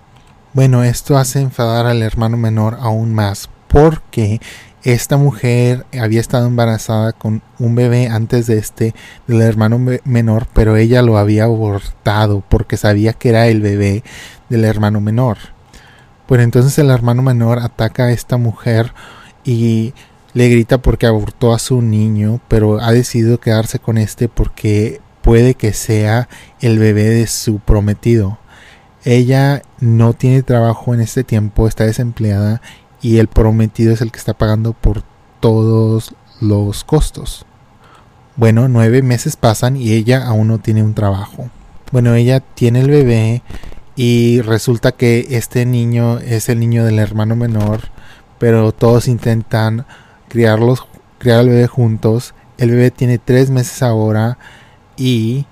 Bueno, 0.53 0.83
esto 0.83 1.17
hace 1.17 1.41
enfadar 1.41 1.87
al 1.87 2.03
hermano 2.03 2.37
menor 2.37 2.77
aún 2.79 3.15
más, 3.15 3.49
porque 3.67 4.39
esta 4.83 5.17
mujer 5.17 5.87
había 5.99 6.19
estado 6.19 6.45
embarazada 6.45 7.13
con 7.13 7.41
un 7.57 7.73
bebé 7.73 8.09
antes 8.09 8.45
de 8.45 8.59
este 8.59 8.93
del 9.25 9.41
hermano 9.41 9.79
menor, 10.03 10.45
pero 10.53 10.75
ella 10.77 11.01
lo 11.01 11.17
había 11.17 11.45
abortado 11.45 12.43
porque 12.47 12.77
sabía 12.77 13.13
que 13.13 13.29
era 13.29 13.47
el 13.47 13.61
bebé 13.61 14.03
del 14.49 14.65
hermano 14.65 15.01
menor. 15.01 15.39
Bueno, 16.27 16.43
entonces 16.43 16.77
el 16.77 16.91
hermano 16.91 17.23
menor 17.23 17.57
ataca 17.57 18.03
a 18.03 18.11
esta 18.11 18.37
mujer 18.37 18.93
y 19.43 19.95
le 20.33 20.49
grita 20.49 20.79
porque 20.79 21.05
abortó 21.05 21.53
a 21.53 21.59
su 21.59 21.81
niño, 21.81 22.41
pero 22.47 22.79
ha 22.79 22.91
decidido 22.91 23.39
quedarse 23.39 23.79
con 23.79 23.97
este 23.97 24.29
porque 24.29 25.01
puede 25.21 25.55
que 25.55 25.73
sea 25.73 26.27
el 26.59 26.79
bebé 26.79 27.09
de 27.09 27.27
su 27.27 27.59
prometido. 27.59 28.39
Ella 29.05 29.61
no 29.79 30.13
tiene 30.13 30.43
trabajo 30.43 30.93
en 30.93 31.01
este 31.01 31.23
tiempo, 31.23 31.67
está 31.67 31.85
desempleada 31.85 32.61
y 33.01 33.17
el 33.17 33.27
prometido 33.27 33.93
es 33.93 34.01
el 34.01 34.11
que 34.11 34.19
está 34.19 34.33
pagando 34.33 34.73
por 34.73 35.03
todos 35.39 36.15
los 36.39 36.83
costos. 36.83 37.45
Bueno, 38.35 38.67
nueve 38.67 39.01
meses 39.01 39.35
pasan 39.35 39.77
y 39.77 39.93
ella 39.93 40.25
aún 40.25 40.47
no 40.47 40.57
tiene 40.57 40.83
un 40.83 40.95
trabajo. 40.95 41.49
Bueno, 41.91 42.15
ella 42.15 42.39
tiene 42.39 42.81
el 42.81 42.89
bebé 42.89 43.43
y 43.95 44.41
resulta 44.41 44.93
que 44.93 45.27
este 45.31 45.65
niño 45.65 46.17
es 46.19 46.49
el 46.49 46.59
niño 46.59 46.83
del 46.85 46.97
hermano 46.97 47.35
menor, 47.35 47.81
pero 48.39 48.71
todos 48.71 49.07
intentan 49.07 49.85
criarlos, 50.33 50.87
criar 51.19 51.41
al 51.41 51.49
bebé 51.49 51.67
juntos. 51.67 52.33
El 52.57 52.71
bebé 52.71 52.89
tiene 52.89 53.19
tres 53.19 53.51
meses 53.51 53.83
ahora 53.83 54.39
y 54.97 55.45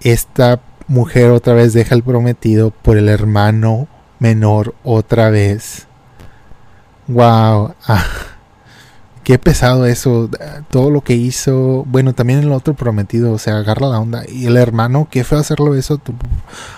esta 0.00 0.58
mujer 0.88 1.30
otra 1.30 1.52
vez 1.52 1.74
deja 1.74 1.94
el 1.94 2.02
prometido 2.02 2.70
por 2.70 2.96
el 2.96 3.10
hermano 3.10 3.88
menor 4.18 4.74
otra 4.84 5.28
vez. 5.28 5.86
Wow, 7.08 7.74
ah, 7.86 8.06
qué 9.22 9.38
pesado 9.38 9.84
eso. 9.84 10.30
Todo 10.70 10.90
lo 10.90 11.02
que 11.02 11.12
hizo, 11.12 11.84
bueno, 11.86 12.14
también 12.14 12.38
el 12.38 12.52
otro 12.52 12.72
prometido, 12.72 13.32
o 13.32 13.38
sea, 13.38 13.58
agarra 13.58 13.86
la 13.86 14.00
onda. 14.00 14.22
Y 14.26 14.46
el 14.46 14.56
hermano, 14.56 15.08
qué 15.10 15.24
fue 15.24 15.38
hacerlo 15.38 15.74
eso 15.74 15.94
a 15.94 15.98
tu, 15.98 16.14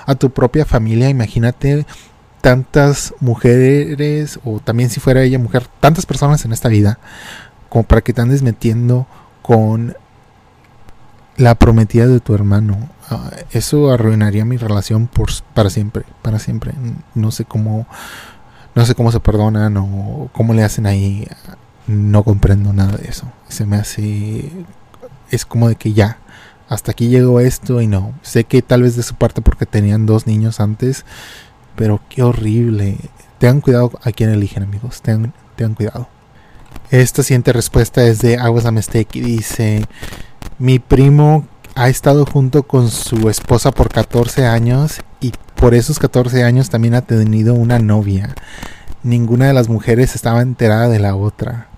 a 0.07 0.17
tu 0.17 0.31
propia 0.31 0.65
familia. 0.65 1.09
Imagínate 1.09 1.87
tantas 2.43 3.15
mujeres, 3.21 4.39
o 4.45 4.59
también 4.59 4.91
si 4.91 5.01
fuera 5.01 5.23
ella 5.23 5.39
mujer, 5.39 5.69
tantas 5.81 6.05
personas 6.05 6.45
en 6.45 6.53
esta 6.53 6.69
vida, 6.69 6.99
como 7.71 7.85
para 7.85 8.03
que 8.03 8.13
te 8.13 8.21
andes 8.21 8.43
metiendo 8.43 9.07
con 9.41 9.97
la 11.37 11.55
prometida 11.55 12.07
de 12.07 12.21
tu 12.21 12.35
hermano. 12.35 12.91
Ah, 13.09 13.31
eso 13.53 13.91
arruinaría 13.91 14.45
mi 14.45 14.57
relación 14.57 15.07
por, 15.07 15.31
para 15.55 15.71
siempre, 15.71 16.05
para 16.21 16.41
siempre. 16.41 16.75
No 17.15 17.31
sé 17.31 17.45
cómo, 17.45 17.87
no 18.75 18.85
sé 18.85 18.95
cómo 18.95 19.13
se 19.13 19.21
perdonan 19.21 19.77
o 19.77 20.29
cómo 20.33 20.53
le 20.53 20.65
hacen 20.65 20.87
ahí. 20.87 21.27
No 21.87 22.25
comprendo 22.25 22.73
nada 22.73 22.97
de 22.97 23.09
eso. 23.09 23.31
Se 23.49 23.67
me 23.67 23.77
hace, 23.77 24.51
es 25.31 25.47
como 25.47 25.69
de 25.69 25.77
que 25.77 25.93
ya, 25.93 26.19
hasta 26.69 26.91
aquí 26.91 27.09
llegó 27.09 27.39
esto 27.39 27.81
y 27.81 27.87
no. 27.87 28.15
Sé 28.23 28.45
que 28.45 28.63
tal 28.63 28.83
vez 28.83 28.97
de 28.97 29.05
su 29.05 29.15
parte 29.15 29.43
porque 29.43 29.65
tenían 29.65 30.07
dos 30.07 30.27
niños 30.27 30.59
antes 30.59 31.05
pero 31.77 32.01
qué 32.09 32.23
horrible. 32.23 32.97
Tengan 33.39 33.61
cuidado 33.61 33.93
a 34.03 34.13
quien 34.13 34.31
eligen, 34.31 34.63
amigos. 34.63 35.03
Tengan, 35.03 35.33
cuidado. 35.75 36.09
Esta 36.91 37.23
siguiente 37.23 37.53
respuesta 37.53 38.05
es 38.05 38.21
de 38.21 38.39
Aguas 38.39 38.67
Amestec 38.67 39.15
y 39.17 39.21
dice: 39.21 39.87
Mi 40.59 40.79
primo 40.79 41.47
ha 41.75 41.89
estado 41.89 42.27
junto 42.27 42.65
con 42.65 42.91
su 42.91 43.29
esposa 43.29 43.71
por 43.71 43.89
14 43.89 44.47
años 44.47 45.01
y 45.21 45.33
por 45.55 45.75
esos 45.75 45.99
14 45.99 46.45
años 46.45 46.71
también 46.71 46.95
ha 46.95 47.03
tenido 47.03 47.55
una 47.55 47.79
novia. 47.79 48.35
Ninguna 49.03 49.47
de 49.47 49.55
las 49.55 49.69
mujeres 49.69 50.15
estaba 50.15 50.43
enterada 50.43 50.89
de 50.89 50.99
la 50.99 51.17
otra. 51.17 51.69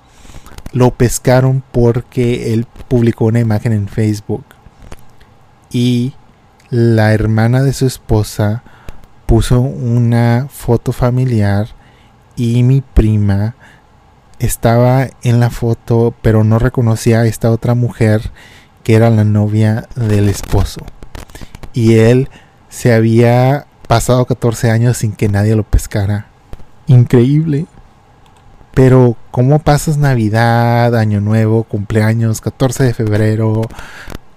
Lo 0.73 0.91
pescaron 0.91 1.63
porque 1.73 2.53
él 2.53 2.67
publicó 2.89 3.27
una 3.27 3.41
imagen 3.41 3.73
en 3.73 3.89
Facebook. 3.89 4.45
Y 5.71 6.15
la 6.71 7.13
hermana 7.13 7.63
de 7.63 7.73
su 7.73 7.87
esposa 7.87 8.63
puso 9.27 9.61
una 9.61 10.49
foto 10.51 10.93
familiar 10.93 11.69
y 12.37 12.63
mi 12.63 12.81
prima 12.81 13.55
estaba 14.39 15.09
en 15.23 15.41
la 15.41 15.51
foto, 15.51 16.15
pero 16.23 16.45
no 16.45 16.59
reconocía 16.59 17.21
a 17.21 17.27
esta 17.27 17.51
otra 17.51 17.75
mujer 17.75 18.31
que 18.83 18.95
era 18.95 19.11
la 19.11 19.25
novia 19.25 19.89
del 19.97 20.29
esposo. 20.29 20.81
Y 21.73 21.95
él 21.95 22.29
se 22.69 22.93
había 22.93 23.67
pasado 23.89 24.25
14 24.27 24.71
años 24.71 24.99
sin 24.99 25.13
que 25.13 25.29
nadie 25.29 25.57
lo 25.57 25.65
pescara. 25.65 26.27
Increíble. 26.87 27.67
Pero, 28.75 29.17
¿cómo 29.31 29.61
pasas 29.61 29.97
Navidad, 29.99 30.97
Año 30.97 31.21
Nuevo, 31.21 31.63
cumpleaños, 31.63 32.41
14 32.41 32.85
de 32.85 32.95
febrero? 32.95 33.63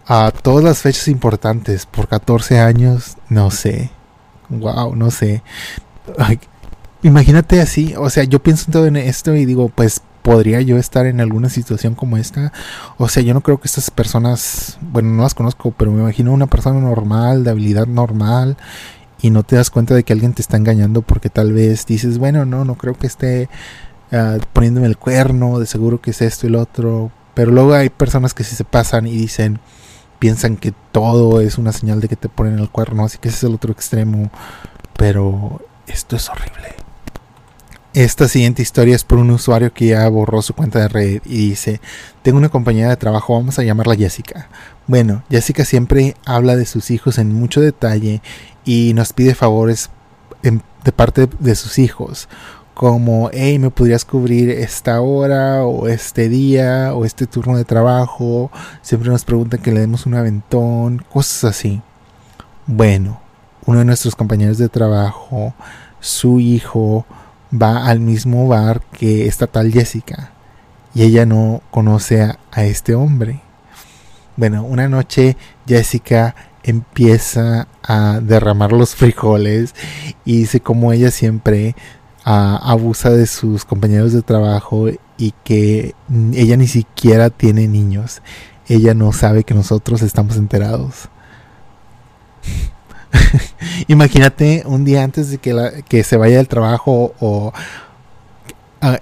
A 0.05 0.31
todas 0.31 0.63
las 0.63 0.79
fechas 0.79 1.07
importantes 1.07 1.87
por 1.87 2.07
14 2.07 2.59
años, 2.59 3.17
no 3.29 3.49
sé. 3.49 3.89
Wow, 4.49 4.95
no 4.95 5.11
sé. 5.11 5.43
imagínate 7.03 7.61
así, 7.61 7.93
o 7.97 8.09
sea, 8.09 8.23
yo 8.23 8.41
pienso 8.41 8.65
en 8.67 8.71
todo 8.71 8.85
en 8.87 8.95
esto 8.97 9.35
y 9.35 9.45
digo, 9.45 9.69
pues 9.69 10.01
podría 10.27 10.59
yo 10.61 10.77
estar 10.77 11.05
en 11.05 11.21
alguna 11.21 11.49
situación 11.49 11.95
como 11.95 12.17
esta. 12.17 12.51
O 12.97 13.07
sea, 13.07 13.23
yo 13.23 13.33
no 13.33 13.41
creo 13.41 13.59
que 13.59 13.67
estas 13.67 13.89
personas, 13.91 14.77
bueno, 14.81 15.09
no 15.09 15.23
las 15.23 15.33
conozco, 15.33 15.71
pero 15.71 15.91
me 15.91 16.01
imagino 16.01 16.33
una 16.33 16.47
persona 16.47 16.81
normal, 16.81 17.45
de 17.45 17.51
habilidad 17.51 17.87
normal, 17.87 18.57
y 19.21 19.29
no 19.29 19.43
te 19.43 19.55
das 19.55 19.69
cuenta 19.69 19.95
de 19.95 20.03
que 20.03 20.13
alguien 20.13 20.33
te 20.33 20.41
está 20.41 20.57
engañando 20.57 21.01
porque 21.01 21.29
tal 21.29 21.53
vez 21.53 21.85
dices, 21.85 22.17
bueno, 22.17 22.45
no, 22.45 22.65
no 22.65 22.75
creo 22.75 22.93
que 22.95 23.07
esté 23.07 23.49
uh, 24.11 24.39
poniéndome 24.53 24.87
el 24.87 24.97
cuerno, 24.97 25.59
de 25.59 25.65
seguro 25.65 26.01
que 26.01 26.11
es 26.11 26.21
esto 26.21 26.45
y 26.47 26.49
lo 26.49 26.61
otro. 26.61 27.11
Pero 27.33 27.51
luego 27.51 27.73
hay 27.73 27.89
personas 27.89 28.33
que 28.33 28.43
sí 28.43 28.55
se 28.55 28.65
pasan 28.65 29.07
y 29.07 29.15
dicen, 29.15 29.59
piensan 30.19 30.57
que 30.57 30.73
todo 30.91 31.41
es 31.41 31.57
una 31.57 31.71
señal 31.71 32.01
de 32.01 32.07
que 32.07 32.15
te 32.15 32.29
ponen 32.29 32.59
el 32.59 32.69
cuerno, 32.69 33.05
así 33.05 33.17
que 33.17 33.29
ese 33.29 33.37
es 33.37 33.43
el 33.43 33.55
otro 33.55 33.71
extremo. 33.71 34.31
Pero 34.97 35.61
esto 35.87 36.15
es 36.15 36.29
horrible. 36.29 36.75
Esta 37.93 38.27
siguiente 38.27 38.61
historia 38.61 38.95
es 38.95 39.03
por 39.03 39.17
un 39.17 39.31
usuario 39.31 39.73
que 39.73 39.87
ya 39.87 40.07
borró 40.07 40.43
su 40.43 40.53
cuenta 40.53 40.79
de 40.79 40.87
red 40.87 41.21
y 41.25 41.49
dice, 41.49 41.81
tengo 42.21 42.37
una 42.37 42.49
compañera 42.49 42.89
de 42.89 42.97
trabajo, 42.97 43.33
vamos 43.33 43.57
a 43.57 43.63
llamarla 43.63 43.95
Jessica. 43.95 44.49
Bueno, 44.85 45.23
Jessica 45.31 45.65
siempre 45.65 46.15
habla 46.23 46.55
de 46.55 46.67
sus 46.67 46.91
hijos 46.91 47.17
en 47.17 47.33
mucho 47.33 47.59
detalle 47.59 48.21
y 48.65 48.93
nos 48.93 49.13
pide 49.13 49.33
favores 49.33 49.89
de 50.43 50.91
parte 50.91 51.27
de 51.39 51.55
sus 51.55 51.79
hijos, 51.79 52.29
como, 52.77 53.31
hey, 53.33 53.57
me 53.57 53.71
podrías 53.71 54.05
cubrir 54.05 54.51
esta 54.51 55.01
hora 55.01 55.65
o 55.65 55.87
este 55.87 56.29
día 56.29 56.93
o 56.93 57.05
este 57.05 57.25
turno 57.25 57.57
de 57.57 57.65
trabajo. 57.65 58.51
Siempre 58.83 59.09
nos 59.09 59.25
preguntan 59.25 59.63
que 59.63 59.71
le 59.71 59.79
demos 59.79 60.05
un 60.05 60.13
aventón, 60.13 61.03
cosas 61.11 61.55
así. 61.55 61.81
Bueno, 62.67 63.19
uno 63.65 63.79
de 63.79 63.85
nuestros 63.85 64.15
compañeros 64.15 64.59
de 64.59 64.69
trabajo, 64.69 65.55
su 65.99 66.39
hijo, 66.39 67.07
va 67.51 67.87
al 67.87 67.99
mismo 67.99 68.47
bar 68.47 68.81
que 68.91 69.25
esta 69.25 69.47
tal 69.47 69.71
Jessica 69.71 70.33
y 70.93 71.01
ella 71.01 71.25
no 71.25 71.63
conoce 71.71 72.21
a, 72.21 72.63
este 72.63 72.93
hombre. 72.93 73.41
Bueno, 74.35 74.63
una 74.63 74.87
noche 74.87 75.35
Jessica 75.65 76.35
empieza 76.61 77.67
a 77.81 78.19
derramar 78.21 78.71
los 78.71 78.93
frijoles 78.93 79.73
y 80.25 80.41
dice 80.41 80.59
como 80.59 80.93
ella 80.93 81.09
siempre 81.09 81.75
abusa 82.27 83.09
de 83.09 83.25
sus 83.25 83.63
compañeros 83.63 84.11
de 84.11 84.21
trabajo 84.21 84.87
y 85.17 85.33
que 85.45 85.95
ella 86.33 86.57
ni 86.57 86.67
siquiera 86.67 87.29
tiene 87.29 87.67
niños. 87.67 88.21
Ella 88.67 88.93
no 88.93 89.13
sabe 89.13 89.45
que 89.45 89.53
nosotros 89.53 90.01
estamos 90.01 90.35
enterados. 90.35 91.09
Imagínate 93.87 94.63
un 94.65 94.83
día 94.83 95.03
antes 95.03 95.29
de 95.29 95.37
que 95.37 96.03
se 96.03 96.17
vaya 96.17 96.37
del 96.37 96.49
trabajo 96.49 97.13
o 97.19 97.53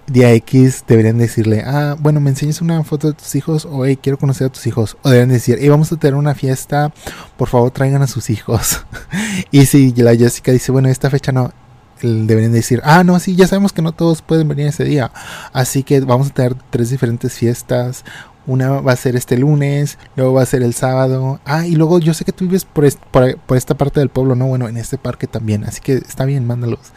día 0.08 0.32
X 0.34 0.84
deberían 0.88 1.18
decirle, 1.18 1.64
ah, 1.66 1.96
bueno, 2.00 2.20
me 2.20 2.30
enseñas 2.30 2.62
una 2.62 2.84
foto 2.84 3.08
de 3.08 3.14
tus 3.14 3.34
hijos 3.36 3.66
o 3.66 3.86
hey, 3.86 3.98
quiero 4.02 4.20
conocer 4.20 4.48
a 4.48 4.50
tus 4.52 4.68
hijos. 4.68 4.98
O 5.02 5.10
deberían 5.10 5.34
decir, 5.34 5.58
hey, 5.60 5.70
vamos 5.70 5.92
a 5.92 5.98
tener 5.98 6.16
una 6.16 6.36
fiesta, 6.36 6.94
por 7.38 7.50
favor 7.50 7.72
traigan 7.72 8.04
a 8.04 8.08
sus 8.08 8.30
hijos. 8.30 8.86
y 9.52 9.66
si 9.66 9.92
la 9.94 10.16
Jessica 10.16 10.52
dice, 10.52 10.72
bueno, 10.72 10.90
esta 10.90 11.10
fecha 11.10 11.32
no, 11.32 11.52
deberían 12.02 12.52
decir, 12.52 12.82
ah, 12.84 13.04
no, 13.04 13.20
sí, 13.20 13.36
ya 13.36 13.48
sabemos 13.48 13.74
que 13.74 13.82
no 13.82 13.92
todos 13.92 14.22
pueden 14.22 14.48
venir 14.48 14.68
ese 14.68 14.84
día. 14.84 15.12
Así 15.54 15.84
que 15.84 16.00
vamos 16.02 16.30
a 16.30 16.34
tener 16.34 16.56
tres 16.70 16.90
diferentes 16.90 17.34
fiestas. 17.34 18.04
Una 18.48 18.82
va 18.82 18.92
a 18.92 18.96
ser 18.96 19.16
este 19.16 19.38
lunes, 19.38 19.98
luego 20.16 20.34
va 20.34 20.44
a 20.44 20.46
ser 20.46 20.62
el 20.62 20.74
sábado. 20.74 21.40
Ah, 21.46 21.66
y 21.66 21.76
luego 21.76 22.00
yo 22.00 22.14
sé 22.14 22.26
que 22.26 22.32
tú 22.32 22.46
vives 22.46 22.66
por, 22.66 22.86
por, 23.10 23.58
esta 23.58 23.76
parte 23.76 24.00
del 24.00 24.10
pueblo, 24.10 24.36
¿no? 24.36 24.48
Bueno, 24.48 24.68
en 24.68 24.78
este 24.78 24.98
parque 24.98 25.26
también. 25.26 25.64
Así 25.64 25.82
que 25.82 25.94
está 25.96 26.26
bien, 26.26 26.46
mándalos. 26.46 26.92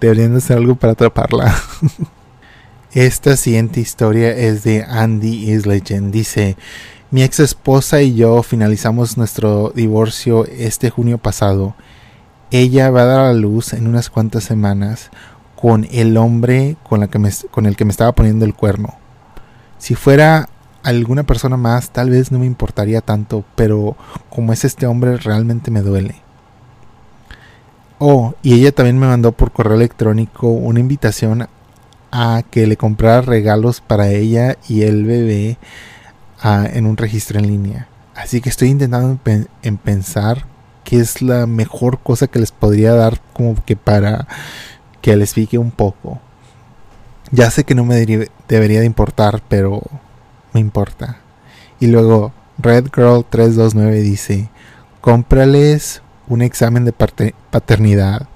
Deberían 0.00 0.34
hacer 0.36 0.56
algo 0.56 0.76
para 0.76 0.94
atraparla. 0.94 1.54
Esta 2.92 3.36
siguiente 3.36 3.80
historia 3.80 4.30
es 4.30 4.64
de 4.64 4.82
Andy 4.82 5.52
is 5.52 5.66
Legend. 5.66 6.12
Dice, 6.12 6.56
mi 7.10 7.22
ex 7.22 7.40
esposa 7.40 8.00
y 8.00 8.14
yo 8.14 8.42
finalizamos 8.42 9.18
nuestro 9.18 9.70
divorcio 9.74 10.46
este 10.46 10.88
junio 10.88 11.18
pasado. 11.18 11.76
Ella 12.50 12.90
va 12.90 13.02
a 13.02 13.06
dar 13.06 13.20
a 13.20 13.32
luz 13.32 13.72
en 13.72 13.88
unas 13.88 14.08
cuantas 14.08 14.44
semanas 14.44 15.10
con 15.56 15.88
el 15.90 16.16
hombre 16.16 16.76
con, 16.88 17.00
la 17.00 17.08
que 17.08 17.18
con 17.50 17.66
el 17.66 17.76
que 17.76 17.84
me 17.84 17.90
estaba 17.90 18.12
poniendo 18.12 18.44
el 18.44 18.54
cuerno. 18.54 18.94
Si 19.78 19.94
fuera 19.94 20.48
alguna 20.84 21.24
persona 21.24 21.56
más, 21.56 21.90
tal 21.90 22.10
vez 22.10 22.30
no 22.30 22.38
me 22.38 22.46
importaría 22.46 23.00
tanto, 23.00 23.44
pero 23.56 23.96
como 24.30 24.52
es 24.52 24.64
este 24.64 24.86
hombre, 24.86 25.16
realmente 25.16 25.72
me 25.72 25.82
duele. 25.82 26.22
Oh, 27.98 28.34
y 28.42 28.54
ella 28.54 28.72
también 28.72 28.98
me 28.98 29.06
mandó 29.06 29.32
por 29.32 29.50
correo 29.50 29.74
electrónico 29.74 30.48
una 30.48 30.80
invitación 30.80 31.48
a 32.12 32.42
que 32.48 32.66
le 32.66 32.76
comprara 32.76 33.22
regalos 33.22 33.80
para 33.80 34.08
ella 34.08 34.56
y 34.68 34.82
el 34.82 35.04
bebé 35.04 35.58
ah, 36.40 36.66
en 36.72 36.86
un 36.86 36.96
registro 36.96 37.40
en 37.40 37.48
línea. 37.48 37.88
Así 38.14 38.40
que 38.40 38.50
estoy 38.50 38.68
intentando 38.68 39.18
en 39.62 39.76
pensar 39.78 40.46
qué 40.86 41.00
es 41.00 41.20
la 41.20 41.46
mejor 41.46 41.98
cosa 41.98 42.28
que 42.28 42.38
les 42.38 42.52
podría 42.52 42.94
dar 42.94 43.20
como 43.32 43.56
que 43.64 43.74
para 43.74 44.28
que 45.02 45.16
les 45.16 45.34
pique 45.34 45.58
un 45.58 45.72
poco. 45.72 46.20
Ya 47.32 47.50
sé 47.50 47.64
que 47.64 47.74
no 47.74 47.84
me 47.84 47.96
debería 48.48 48.80
de 48.80 48.86
importar, 48.86 49.42
pero 49.48 49.82
me 50.52 50.60
importa. 50.60 51.18
Y 51.80 51.88
luego 51.88 52.32
Red 52.58 52.86
Girl 52.94 53.24
329 53.28 54.00
dice, 54.00 54.48
cómprales 55.00 56.02
un 56.28 56.40
examen 56.40 56.84
de 56.84 56.92
paternidad 56.92 58.28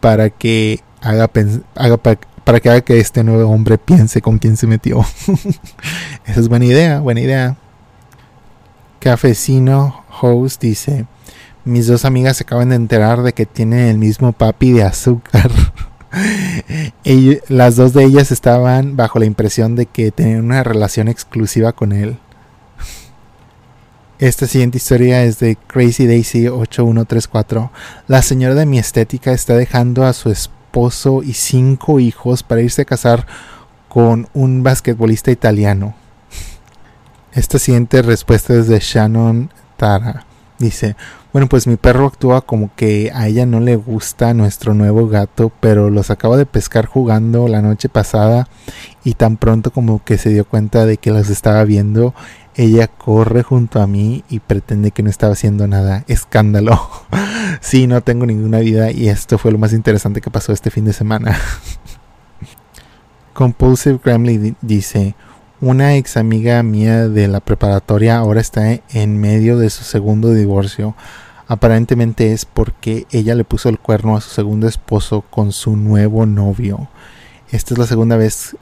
para 0.00 0.28
que 0.28 0.80
haga 1.00 1.28
para 1.28 2.60
que 2.60 2.68
haga 2.70 2.80
que 2.82 3.00
este 3.00 3.24
nuevo 3.24 3.50
hombre 3.50 3.78
piense 3.78 4.20
con 4.20 4.38
quién 4.38 4.58
se 4.58 4.66
metió. 4.66 5.00
Esa 6.26 6.40
es 6.40 6.48
buena 6.48 6.66
idea, 6.66 7.00
buena 7.00 7.20
idea. 7.20 7.56
Cafecino 9.00 10.04
Host 10.20 10.60
dice, 10.60 11.06
mis 11.66 11.88
dos 11.88 12.04
amigas 12.04 12.36
se 12.36 12.44
acaban 12.44 12.68
de 12.68 12.76
enterar 12.76 13.22
de 13.22 13.32
que 13.32 13.44
tienen 13.44 13.88
el 13.88 13.98
mismo 13.98 14.32
papi 14.32 14.70
de 14.70 14.84
azúcar. 14.84 15.50
las 17.48 17.76
dos 17.76 17.92
de 17.92 18.04
ellas 18.04 18.30
estaban 18.30 18.96
bajo 18.96 19.18
la 19.18 19.26
impresión 19.26 19.74
de 19.74 19.86
que 19.86 20.12
tenían 20.12 20.44
una 20.44 20.62
relación 20.62 21.08
exclusiva 21.08 21.72
con 21.72 21.92
él. 21.92 22.18
Esta 24.20 24.46
siguiente 24.46 24.78
historia 24.78 25.24
es 25.24 25.40
de 25.40 25.56
Crazy 25.66 26.06
Daisy 26.06 26.46
8134. 26.46 27.72
La 28.06 28.22
señora 28.22 28.54
de 28.54 28.64
mi 28.64 28.78
estética 28.78 29.32
está 29.32 29.54
dejando 29.54 30.06
a 30.06 30.12
su 30.12 30.30
esposo 30.30 31.24
y 31.24 31.32
cinco 31.32 31.98
hijos 31.98 32.44
para 32.44 32.62
irse 32.62 32.82
a 32.82 32.86
casar 32.86 33.26
con 33.88 34.28
un 34.34 34.62
basquetbolista 34.62 35.32
italiano. 35.32 35.96
Esta 37.32 37.58
siguiente 37.58 38.02
respuesta 38.02 38.54
es 38.54 38.68
de 38.68 38.78
Shannon 38.78 39.50
Tara. 39.76 40.26
Dice, 40.58 40.96
bueno, 41.32 41.48
pues 41.48 41.66
mi 41.66 41.76
perro 41.76 42.06
actúa 42.06 42.40
como 42.40 42.70
que 42.74 43.12
a 43.14 43.28
ella 43.28 43.44
no 43.44 43.60
le 43.60 43.76
gusta 43.76 44.32
nuestro 44.32 44.72
nuevo 44.72 45.06
gato, 45.06 45.52
pero 45.60 45.90
los 45.90 46.10
acaba 46.10 46.38
de 46.38 46.46
pescar 46.46 46.86
jugando 46.86 47.46
la 47.46 47.60
noche 47.60 47.90
pasada 47.90 48.48
y 49.04 49.14
tan 49.14 49.36
pronto 49.36 49.70
como 49.70 50.02
que 50.02 50.16
se 50.16 50.30
dio 50.30 50.46
cuenta 50.46 50.86
de 50.86 50.96
que 50.96 51.10
los 51.10 51.28
estaba 51.28 51.62
viendo, 51.64 52.14
ella 52.54 52.88
corre 52.88 53.42
junto 53.42 53.82
a 53.82 53.86
mí 53.86 54.24
y 54.30 54.40
pretende 54.40 54.92
que 54.92 55.02
no 55.02 55.10
estaba 55.10 55.34
haciendo 55.34 55.66
nada. 55.66 56.04
Escándalo. 56.08 56.80
sí, 57.60 57.86
no 57.86 58.00
tengo 58.00 58.24
ninguna 58.24 58.60
vida 58.60 58.90
y 58.90 59.10
esto 59.10 59.36
fue 59.36 59.52
lo 59.52 59.58
más 59.58 59.74
interesante 59.74 60.22
que 60.22 60.30
pasó 60.30 60.52
este 60.52 60.70
fin 60.70 60.86
de 60.86 60.94
semana. 60.94 61.36
Compulsive 63.34 64.00
Gremlin 64.02 64.56
dice, 64.62 65.14
una 65.60 65.96
ex 65.96 66.16
amiga 66.16 66.62
mía 66.62 67.08
de 67.08 67.28
la 67.28 67.40
preparatoria 67.40 68.18
ahora 68.18 68.40
está 68.40 68.80
en 68.90 69.18
medio 69.18 69.58
de 69.58 69.70
su 69.70 69.84
segundo 69.84 70.32
divorcio. 70.34 70.94
Aparentemente 71.48 72.32
es 72.32 72.44
porque 72.44 73.06
ella 73.10 73.34
le 73.34 73.44
puso 73.44 73.68
el 73.68 73.78
cuerno 73.78 74.16
a 74.16 74.20
su 74.20 74.30
segundo 74.30 74.68
esposo 74.68 75.22
con 75.22 75.52
su 75.52 75.76
nuevo 75.76 76.26
novio. 76.26 76.88
Esta 77.50 77.74
es 77.74 77.78
la 77.78 77.86
segunda 77.86 78.16
vez 78.16 78.56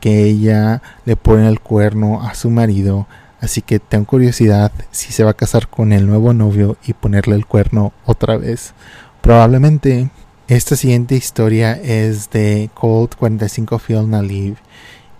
que 0.00 0.24
ella 0.24 0.80
le 1.04 1.16
pone 1.16 1.48
el 1.48 1.60
cuerno 1.60 2.22
a 2.26 2.34
su 2.34 2.48
marido, 2.48 3.06
así 3.40 3.60
que 3.60 3.78
tengo 3.80 4.06
curiosidad 4.06 4.72
si 4.90 5.12
se 5.12 5.24
va 5.24 5.32
a 5.32 5.34
casar 5.34 5.68
con 5.68 5.92
el 5.92 6.06
nuevo 6.06 6.32
novio 6.32 6.76
y 6.86 6.94
ponerle 6.94 7.34
el 7.34 7.46
cuerno 7.46 7.92
otra 8.06 8.36
vez. 8.36 8.72
Probablemente. 9.20 10.10
Esta 10.46 10.76
siguiente 10.76 11.14
historia 11.14 11.72
es 11.72 12.30
de 12.30 12.70
Cold 12.72 13.16
45 13.18 13.78
Field 13.78 14.08
Naliv 14.08 14.56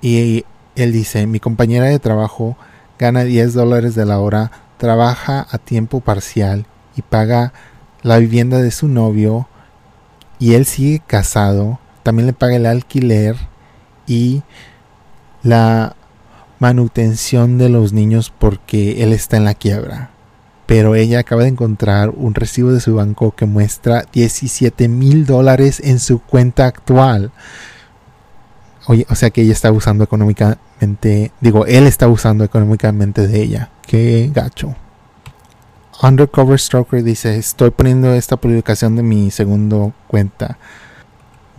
Y 0.00 0.46
él 0.82 0.92
dice, 0.92 1.26
mi 1.26 1.40
compañera 1.40 1.86
de 1.86 1.98
trabajo 1.98 2.56
gana 2.98 3.24
10 3.24 3.54
dólares 3.54 3.94
de 3.94 4.06
la 4.06 4.18
hora, 4.18 4.50
trabaja 4.76 5.46
a 5.50 5.58
tiempo 5.58 6.00
parcial 6.00 6.66
y 6.96 7.02
paga 7.02 7.52
la 8.02 8.18
vivienda 8.18 8.60
de 8.62 8.70
su 8.70 8.88
novio 8.88 9.48
y 10.38 10.54
él 10.54 10.66
sigue 10.66 11.02
casado, 11.06 11.78
también 12.02 12.26
le 12.26 12.32
paga 12.32 12.56
el 12.56 12.66
alquiler 12.66 13.36
y 14.06 14.42
la 15.42 15.96
manutención 16.58 17.58
de 17.58 17.68
los 17.68 17.92
niños 17.92 18.32
porque 18.36 19.02
él 19.02 19.12
está 19.12 19.36
en 19.36 19.44
la 19.44 19.54
quiebra. 19.54 20.10
Pero 20.66 20.94
ella 20.94 21.20
acaba 21.20 21.42
de 21.42 21.48
encontrar 21.48 22.10
un 22.10 22.34
recibo 22.34 22.72
de 22.72 22.80
su 22.80 22.94
banco 22.94 23.34
que 23.34 23.46
muestra 23.46 24.04
17 24.12 24.88
mil 24.88 25.24
dólares 25.24 25.80
en 25.82 25.98
su 25.98 26.18
cuenta 26.18 26.66
actual. 26.66 27.32
Oye, 28.88 29.06
o 29.10 29.14
sea 29.14 29.28
que 29.28 29.42
ella 29.42 29.52
está 29.52 29.70
usando 29.70 30.02
económicamente, 30.02 31.30
digo, 31.42 31.66
él 31.66 31.86
está 31.86 32.08
usando 32.08 32.42
económicamente 32.42 33.26
de 33.26 33.42
ella. 33.42 33.70
Qué 33.86 34.30
gacho. 34.34 34.74
Undercover 36.02 36.58
Stroker 36.58 37.04
dice, 37.04 37.36
estoy 37.36 37.68
poniendo 37.68 38.14
esta 38.14 38.38
publicación 38.38 38.96
de 38.96 39.02
mi 39.02 39.30
segundo 39.30 39.92
cuenta. 40.06 40.56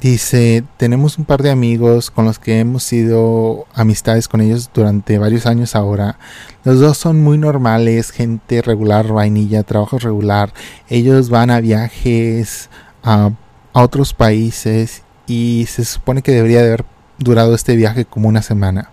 Dice, 0.02 0.64
tenemos 0.78 1.20
un 1.20 1.26
par 1.26 1.44
de 1.44 1.52
amigos 1.52 2.10
con 2.10 2.26
los 2.26 2.40
que 2.40 2.62
hemos 2.62 2.82
sido 2.82 3.68
amistades 3.76 4.28
con 4.28 4.42
ellos 4.42 4.72
durante 4.74 5.20
varios 5.20 5.46
años 5.46 5.76
ahora. 5.76 6.18
Los 6.64 6.80
dos 6.80 6.98
son 6.98 7.22
muy 7.22 7.38
normales, 7.38 8.10
gente 8.10 8.64
regular, 8.64 9.06
vainilla, 9.14 9.62
trabajo 9.62 10.00
regular. 10.00 10.52
Ellos 10.90 11.30
van 11.30 11.52
a 11.52 11.60
viajes 11.60 12.72
a, 13.04 13.30
a 13.74 13.84
otros 13.84 14.16
países 14.16 15.04
y 15.28 15.68
se 15.70 15.86
supone 15.86 16.24
que 16.24 16.32
debería 16.32 16.62
de 16.62 16.68
haber 16.70 16.86
durado 17.20 17.54
este 17.54 17.76
viaje 17.76 18.06
como 18.06 18.30
una 18.30 18.42
semana. 18.42 18.90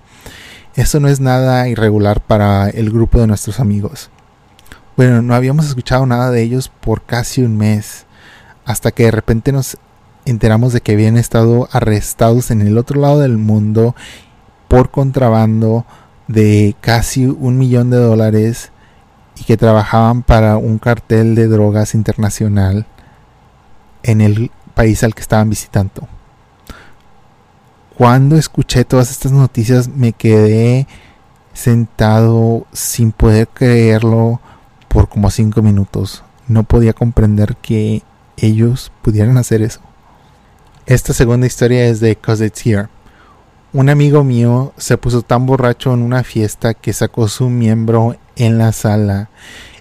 Eso 0.74 1.00
no 1.00 1.08
es 1.08 1.20
nada 1.20 1.68
irregular 1.68 2.20
para 2.20 2.68
el 2.68 2.90
grupo 2.90 3.18
de 3.18 3.26
nuestros 3.26 3.60
amigos. 3.60 4.10
Bueno, 4.96 5.22
no 5.22 5.34
habíamos 5.34 5.66
escuchado 5.66 6.04
nada 6.06 6.30
de 6.30 6.42
ellos 6.42 6.68
por 6.68 7.02
casi 7.02 7.42
un 7.42 7.56
mes, 7.56 8.04
hasta 8.64 8.90
que 8.90 9.04
de 9.04 9.10
repente 9.10 9.52
nos 9.52 9.78
enteramos 10.24 10.72
de 10.72 10.80
que 10.80 10.92
habían 10.92 11.16
estado 11.16 11.68
arrestados 11.72 12.50
en 12.50 12.60
el 12.60 12.76
otro 12.78 13.00
lado 13.00 13.20
del 13.20 13.38
mundo 13.38 13.94
por 14.68 14.90
contrabando 14.90 15.86
de 16.28 16.74
casi 16.80 17.26
un 17.26 17.58
millón 17.58 17.90
de 17.90 17.98
dólares 17.98 18.72
y 19.38 19.44
que 19.44 19.56
trabajaban 19.56 20.22
para 20.22 20.56
un 20.56 20.78
cartel 20.78 21.34
de 21.34 21.46
drogas 21.46 21.94
internacional 21.94 22.86
en 24.02 24.20
el 24.20 24.50
país 24.74 25.04
al 25.04 25.14
que 25.14 25.22
estaban 25.22 25.48
visitando 25.48 26.08
cuando 27.96 28.36
escuché 28.36 28.84
todas 28.84 29.10
estas 29.10 29.32
noticias 29.32 29.88
me 29.88 30.12
quedé 30.12 30.86
sentado 31.54 32.66
sin 32.72 33.10
poder 33.10 33.48
creerlo 33.48 34.40
por 34.88 35.08
como 35.08 35.30
cinco 35.30 35.62
minutos. 35.62 36.22
No 36.46 36.64
podía 36.64 36.92
comprender 36.92 37.56
que 37.56 38.02
ellos 38.36 38.92
pudieran 39.00 39.38
hacer 39.38 39.62
eso. 39.62 39.80
Esta 40.84 41.14
segunda 41.14 41.46
historia 41.46 41.86
es 41.86 42.00
de 42.00 42.16
Cause 42.16 42.44
It's 42.44 42.66
Here. 42.66 42.88
Un 43.72 43.88
amigo 43.88 44.24
mío 44.24 44.74
se 44.76 44.98
puso 44.98 45.22
tan 45.22 45.46
borracho 45.46 45.94
en 45.94 46.02
una 46.02 46.22
fiesta 46.22 46.74
que 46.74 46.92
sacó 46.92 47.28
su 47.28 47.48
miembro 47.48 48.16
en 48.36 48.58
la 48.58 48.72
sala. 48.72 49.30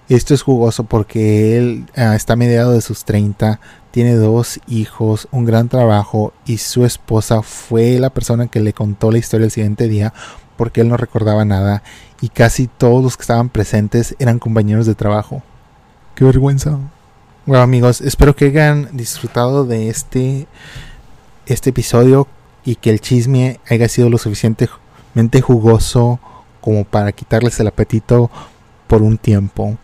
Esto 0.08 0.32
es 0.32 0.40
jugoso 0.40 0.84
porque 0.84 1.58
él 1.58 1.86
ah, 1.96 2.16
está 2.16 2.34
mediado 2.34 2.72
de 2.72 2.80
sus 2.80 3.04
30, 3.04 3.60
tiene 3.96 4.16
dos 4.16 4.60
hijos, 4.68 5.26
un 5.30 5.46
gran 5.46 5.70
trabajo 5.70 6.34
y 6.44 6.58
su 6.58 6.84
esposa 6.84 7.40
fue 7.40 7.98
la 7.98 8.10
persona 8.10 8.46
que 8.46 8.60
le 8.60 8.74
contó 8.74 9.10
la 9.10 9.16
historia 9.16 9.46
el 9.46 9.50
siguiente 9.50 9.88
día 9.88 10.12
porque 10.58 10.82
él 10.82 10.88
no 10.88 10.98
recordaba 10.98 11.46
nada 11.46 11.82
y 12.20 12.28
casi 12.28 12.66
todos 12.66 13.02
los 13.02 13.16
que 13.16 13.22
estaban 13.22 13.48
presentes 13.48 14.14
eran 14.18 14.38
compañeros 14.38 14.84
de 14.84 14.94
trabajo. 14.94 15.42
Qué 16.14 16.26
vergüenza. 16.26 16.78
Bueno 17.46 17.62
amigos, 17.62 18.02
espero 18.02 18.36
que 18.36 18.44
hayan 18.44 18.94
disfrutado 18.94 19.64
de 19.64 19.88
este, 19.88 20.46
este 21.46 21.70
episodio 21.70 22.28
y 22.66 22.74
que 22.74 22.90
el 22.90 23.00
chisme 23.00 23.60
haya 23.66 23.88
sido 23.88 24.10
lo 24.10 24.18
suficientemente 24.18 25.40
jugoso 25.40 26.20
como 26.60 26.84
para 26.84 27.12
quitarles 27.12 27.58
el 27.60 27.68
apetito 27.68 28.30
por 28.88 29.00
un 29.00 29.16
tiempo. 29.16 29.78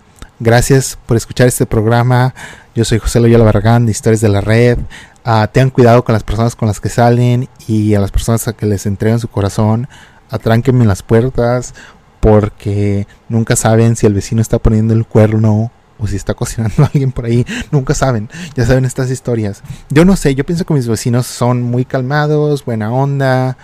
Gracias 0.45 0.99
por 1.07 1.17
escuchar 1.17 1.47
este 1.47 1.67
programa. 1.67 2.35
Yo 2.75 2.85
soy 2.85 2.99
José 2.99 3.21
Loyola 3.21 3.45
Barragán 3.45 3.87
de 3.87 3.93
Historias 3.93 4.21
de 4.21 4.29
la 4.29 4.41
Red. 4.41 4.77
Uh, 5.25 5.47
tengan 5.53 5.71
cuidado 5.71 6.03
con 6.03 6.15
las 6.15 6.25
personas 6.25 6.57
con 6.57 6.67
las 6.67 6.81
que 6.81 6.89
salen 6.89 7.49
y 7.69 7.95
a 7.95 8.01
las 8.01 8.11
personas 8.11 8.49
a 8.49 8.53
que 8.53 8.67
les 8.67 8.85
entregan 8.87 9.21
su 9.21 9.29
corazón. 9.29 9.87
Atránquenme 10.31 10.85
las 10.85 11.05
puertas 11.05 11.75
porque 12.19 13.07
nunca 13.29 13.55
saben 13.55 13.95
si 13.95 14.05
el 14.07 14.15
vecino 14.15 14.43
está 14.43 14.59
poniendo 14.59 14.95
el 14.95 15.07
cuerno 15.07 15.71
o 16.01 16.09
si 16.09 16.17
está 16.17 16.35
cocinando 16.35 16.83
a 16.83 16.87
alguien 16.93 17.13
por 17.13 17.27
ahí. 17.27 17.47
Nunca 17.71 17.95
saben. 17.95 18.29
Ya 18.57 18.67
saben 18.67 18.85
estas 18.85 19.13
historias. 19.13 19.63
Yo 19.91 20.05
no 20.05 20.17
sé, 20.17 20.35
yo 20.35 20.45
pienso 20.45 20.65
que 20.65 20.75
mis 20.75 20.89
vecinos 20.89 21.29
son 21.29 21.63
muy 21.63 21.85
calmados, 21.85 22.65
buena 22.65 22.93
onda, 22.93 23.57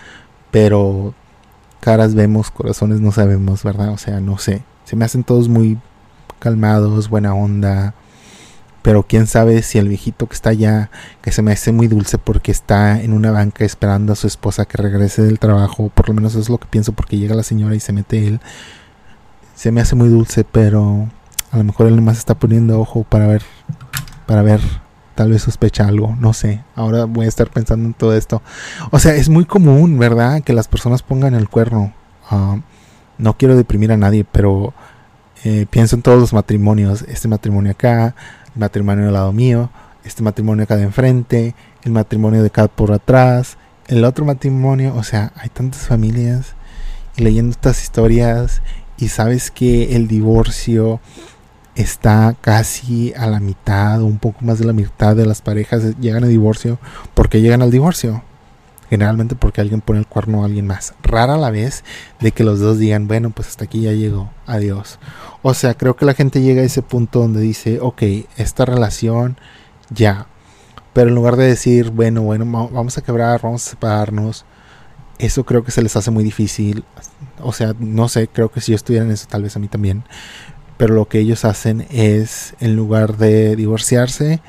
pero 0.49 1.13
caras 1.81 2.15
vemos, 2.15 2.51
corazones 2.51 3.01
no 3.01 3.11
sabemos, 3.11 3.65
¿verdad? 3.65 3.89
O 3.89 3.97
sea, 3.97 4.21
no 4.21 4.37
sé. 4.37 4.63
Se 4.85 4.95
me 4.95 5.03
hacen 5.03 5.25
todos 5.25 5.49
muy 5.49 5.77
calmados, 6.39 7.09
buena 7.09 7.33
onda. 7.33 7.93
Pero 8.81 9.03
quién 9.03 9.27
sabe 9.27 9.61
si 9.61 9.77
el 9.77 9.89
viejito 9.89 10.27
que 10.27 10.35
está 10.35 10.51
allá, 10.51 10.89
que 11.21 11.31
se 11.31 11.41
me 11.41 11.51
hace 11.51 11.71
muy 11.71 11.87
dulce 11.87 12.17
porque 12.17 12.51
está 12.51 13.01
en 13.01 13.13
una 13.13 13.31
banca 13.31 13.65
esperando 13.65 14.13
a 14.13 14.15
su 14.15 14.25
esposa 14.25 14.65
que 14.65 14.81
regrese 14.81 15.21
del 15.21 15.37
trabajo, 15.37 15.89
por 15.93 16.07
lo 16.07 16.15
menos 16.15 16.35
es 16.35 16.49
lo 16.49 16.57
que 16.57 16.67
pienso 16.67 16.93
porque 16.93 17.17
llega 17.17 17.35
la 17.35 17.43
señora 17.43 17.75
y 17.75 17.81
se 17.81 17.93
mete 17.93 18.25
él. 18.25 18.39
Se 19.53 19.71
me 19.71 19.81
hace 19.81 19.95
muy 19.95 20.07
dulce, 20.07 20.45
pero 20.45 21.09
a 21.51 21.57
lo 21.57 21.63
mejor 21.65 21.87
él 21.87 21.95
nomás 21.97 22.17
está 22.17 22.35
poniendo 22.35 22.79
ojo 22.79 23.03
para 23.03 23.27
ver, 23.27 23.43
para 24.25 24.43
ver, 24.43 24.61
tal 25.15 25.31
vez 25.31 25.41
sospecha 25.41 25.85
algo, 25.85 26.15
no 26.17 26.31
sé. 26.31 26.63
Ahora 26.75 27.03
voy 27.03 27.25
a 27.25 27.29
estar 27.29 27.49
pensando 27.49 27.85
en 27.85 27.93
todo 27.93 28.15
esto. 28.15 28.41
O 28.91 28.99
sea, 28.99 29.15
es 29.15 29.27
muy 29.27 29.43
común, 29.43 29.99
¿verdad? 29.99 30.41
Que 30.41 30.53
las 30.53 30.69
personas 30.69 31.03
pongan 31.03 31.33
el 31.35 31.49
cuerno. 31.49 31.93
Ah, 32.29 32.57
no 33.17 33.37
quiero 33.37 33.57
deprimir 33.57 33.91
a 33.91 33.97
nadie, 33.97 34.23
pero 34.23 34.73
eh, 35.43 35.65
pienso 35.69 35.95
en 35.95 36.01
todos 36.01 36.19
los 36.19 36.33
matrimonios, 36.33 37.03
este 37.03 37.27
matrimonio 37.27 37.71
acá, 37.71 38.15
el 38.53 38.59
matrimonio 38.59 39.07
al 39.07 39.13
lado 39.13 39.31
mío, 39.31 39.69
este 40.03 40.23
matrimonio 40.23 40.63
acá 40.63 40.75
de 40.75 40.83
enfrente, 40.83 41.55
el 41.83 41.91
matrimonio 41.91 42.41
de 42.41 42.47
acá 42.47 42.67
por 42.67 42.91
atrás, 42.91 43.57
el 43.87 44.03
otro 44.03 44.25
matrimonio, 44.25 44.93
o 44.95 45.03
sea, 45.03 45.31
hay 45.35 45.49
tantas 45.49 45.81
familias. 45.81 46.55
Y 47.15 47.23
leyendo 47.23 47.51
estas 47.51 47.81
historias 47.81 48.61
y 48.97 49.07
sabes 49.07 49.49
que 49.51 49.95
el 49.95 50.07
divorcio 50.07 50.99
está 51.75 52.35
casi 52.39 53.13
a 53.15 53.27
la 53.27 53.39
mitad 53.39 54.01
o 54.01 54.05
un 54.05 54.19
poco 54.19 54.43
más 54.43 54.59
de 54.59 54.65
la 54.65 54.73
mitad 54.73 55.15
de 55.15 55.25
las 55.25 55.41
parejas 55.41 55.97
llegan 55.99 56.23
a 56.23 56.27
divorcio. 56.27 56.79
Porque 57.13 57.41
llegan 57.41 57.61
al 57.61 57.71
divorcio 57.71 58.23
generalmente 58.89 59.35
porque 59.35 59.61
alguien 59.61 59.81
pone 59.81 59.99
el 59.99 60.07
cuerno 60.07 60.41
a 60.41 60.45
alguien 60.45 60.65
más. 60.65 60.93
Rara 61.03 61.37
la 61.37 61.51
vez 61.51 61.83
de 62.19 62.31
que 62.31 62.43
los 62.43 62.59
dos 62.59 62.79
digan, 62.79 63.07
bueno, 63.07 63.29
pues 63.29 63.49
hasta 63.49 63.65
aquí 63.65 63.81
ya 63.81 63.91
llegó, 63.91 64.31
adiós. 64.47 64.99
O 65.41 65.53
sea, 65.53 65.75
creo 65.75 65.95
que 65.95 66.05
la 66.05 66.15
gente 66.15 66.41
llega 66.41 66.61
a 66.61 66.65
ese 66.65 66.81
punto 66.81 67.19
donde 67.19 67.41
dice, 67.41 67.79
ok, 67.81 68.01
esta 68.37 68.65
relación 68.65 69.37
ya. 69.89 70.27
Pero 70.93 71.09
en 71.09 71.15
lugar 71.15 71.35
de 71.35 71.45
decir, 71.45 71.91
bueno, 71.91 72.23
bueno, 72.23 72.45
vamos 72.45 72.97
a 72.97 73.01
quebrar, 73.01 73.41
vamos 73.41 73.67
a 73.67 73.69
separarnos, 73.71 74.45
eso 75.19 75.43
creo 75.45 75.63
que 75.63 75.71
se 75.71 75.83
les 75.83 75.95
hace 75.95 76.09
muy 76.09 76.23
difícil. 76.23 76.83
O 77.41 77.53
sea, 77.53 77.75
no 77.77 78.09
sé, 78.09 78.27
creo 78.27 78.49
que 78.49 78.61
si 78.61 78.71
yo 78.71 78.75
estuviera 78.75 79.05
en 79.05 79.11
eso, 79.11 79.27
tal 79.29 79.43
vez 79.43 79.55
a 79.55 79.59
mí 79.59 79.67
también. 79.67 80.03
Pero 80.77 80.95
lo 80.95 81.07
que 81.07 81.19
ellos 81.19 81.45
hacen 81.45 81.85
es, 81.91 82.55
en 82.59 82.75
lugar 82.75 83.17
de 83.17 83.55
divorciarse, 83.55 84.41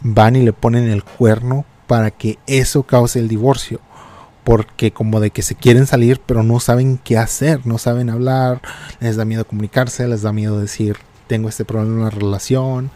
van 0.00 0.36
y 0.36 0.42
le 0.42 0.52
ponen 0.52 0.88
el 0.88 1.02
cuerno 1.02 1.66
para 1.86 2.10
que 2.10 2.38
eso 2.46 2.82
cause 2.82 3.18
el 3.18 3.28
divorcio. 3.28 3.80
Porque 4.44 4.92
como 4.92 5.20
de 5.20 5.30
que 5.30 5.42
se 5.42 5.54
quieren 5.54 5.86
salir 5.86 6.20
pero 6.24 6.42
no 6.42 6.60
saben 6.60 6.98
qué 7.02 7.16
hacer, 7.16 7.66
no 7.66 7.78
saben 7.78 8.10
hablar, 8.10 8.60
les 9.00 9.16
da 9.16 9.24
miedo 9.24 9.46
comunicarse, 9.46 10.06
les 10.06 10.22
da 10.22 10.32
miedo 10.32 10.60
decir 10.60 10.98
tengo 11.26 11.48
este 11.48 11.64
problema 11.64 11.96
en 11.96 12.04
la 12.04 12.10
relación. 12.10 12.90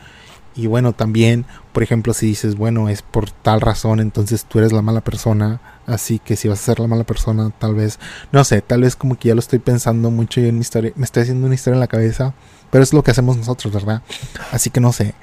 Y 0.55 0.67
bueno, 0.67 0.93
también, 0.93 1.47
por 1.73 1.85
ejemplo, 1.85 2.13
si 2.13 2.27
dices, 2.27 2.57
bueno, 2.57 2.89
es 2.89 3.03
por 3.03 3.31
tal 3.31 3.61
razón, 3.61 4.01
entonces 4.01 4.45
tú 4.45 4.59
eres 4.59 4.73
la 4.73 4.83
mala 4.83 5.03
persona, 5.03 5.61
así 5.87 6.19
que 6.19 6.35
si 6.35 6.49
vas 6.49 6.61
a 6.61 6.65
ser 6.65 6.81
la 6.81 6.89
mala 6.89 7.05
persona, 7.05 7.53
tal 7.57 7.77
vez, 7.77 8.01
no 8.33 8.43
sé, 8.43 8.61
tal 8.61 8.81
vez 8.81 8.97
como 8.97 9.17
que 9.17 9.29
ya 9.29 9.35
lo 9.35 9.39
estoy 9.39 9.61
pensando 9.61 10.11
mucho 10.11 10.41
y 10.41 10.49
en 10.49 10.57
mi 10.57 10.63
historia, 10.63 10.93
me 10.97 11.05
estoy 11.05 11.23
haciendo 11.23 11.47
una 11.47 11.55
historia 11.55 11.77
en 11.77 11.81
la 11.81 11.87
cabeza, 11.87 12.35
pero 12.73 12.83
es 12.83 12.93
lo 12.93 13.05
que 13.05 13.13
hacemos 13.13 13.37
nosotros, 13.37 13.73
¿verdad? 13.73 14.03
Así 14.51 14.71
que 14.71 14.81
no 14.81 14.93
sé. 14.93 15.15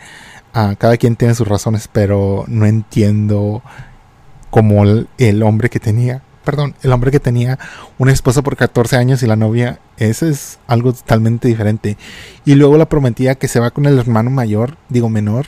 Ah, 0.58 0.76
cada 0.78 0.96
quien 0.96 1.18
tiene 1.18 1.36
sus 1.36 1.50
razones, 1.50 1.90
pero 1.92 2.46
no 2.48 2.66
entiendo 2.66 3.62
como 4.50 4.86
el, 4.86 5.44
hombre 5.44 5.70
que 5.70 5.82
tenía, 5.82 6.22
perdón, 6.46 6.76
el 6.82 6.94
hombre 6.94 7.12
que 7.12 7.20
tenía 7.20 7.60
una 7.98 8.14
esposa 8.14 8.42
por 8.42 8.56
14 8.56 8.96
años 8.96 9.22
y 9.22 9.28
la 9.28 9.36
novia, 9.36 9.80
ese 9.98 10.30
es 10.30 10.60
algo 10.66 10.94
totalmente 10.94 11.50
diferente. 11.50 11.98
Y 12.46 12.56
luego 12.56 12.78
la 12.78 12.88
prometía 12.88 13.36
que 13.36 13.50
se 13.50 13.60
va 13.60 13.72
con 13.72 13.86
el 13.86 14.00
hermano 14.00 14.30
mayor, 14.30 14.78
digo 14.88 15.10
menor. 15.10 15.48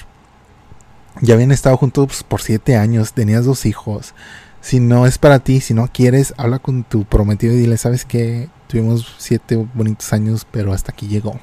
Ya 1.22 1.36
habían 1.36 1.53
estado 1.53 1.78
juntos 1.78 2.26
por 2.26 2.41
7 2.41 2.76
años, 2.76 3.14
tenías 3.14 3.45
dos 3.45 3.66
hijos. 3.66 4.14
Si 4.60 4.82
no 4.82 5.05
es 5.05 5.18
para 5.18 5.39
ti, 5.39 5.62
si 5.62 5.74
no 5.74 5.88
quieres, 5.88 6.34
habla 6.36 6.60
con 6.60 6.84
tu 6.84 7.05
prometido 7.05 7.53
y 7.53 7.58
dile, 7.60 7.78
sabes 7.78 8.03
que 8.03 8.49
tuvimos 8.68 9.16
siete 9.20 9.55
bonitos 9.74 10.12
años, 10.12 10.45
pero 10.51 10.74
hasta 10.74 10.91
aquí 10.91 11.08
llegó. 11.08 11.39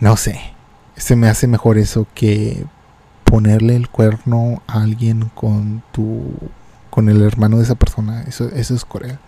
No 0.00 0.16
sé. 0.16 0.53
Se 0.96 1.16
me 1.16 1.28
hace 1.28 1.46
mejor 1.46 1.78
eso 1.78 2.06
que 2.14 2.64
ponerle 3.24 3.76
el 3.76 3.88
cuerno 3.88 4.62
a 4.66 4.82
alguien 4.82 5.30
con 5.34 5.82
tu 5.92 6.22
con 6.90 7.08
el 7.08 7.22
hermano 7.22 7.56
de 7.56 7.64
esa 7.64 7.74
persona. 7.74 8.22
Eso, 8.22 8.48
eso 8.50 8.74
es 8.74 8.84
Corea. 8.84 9.18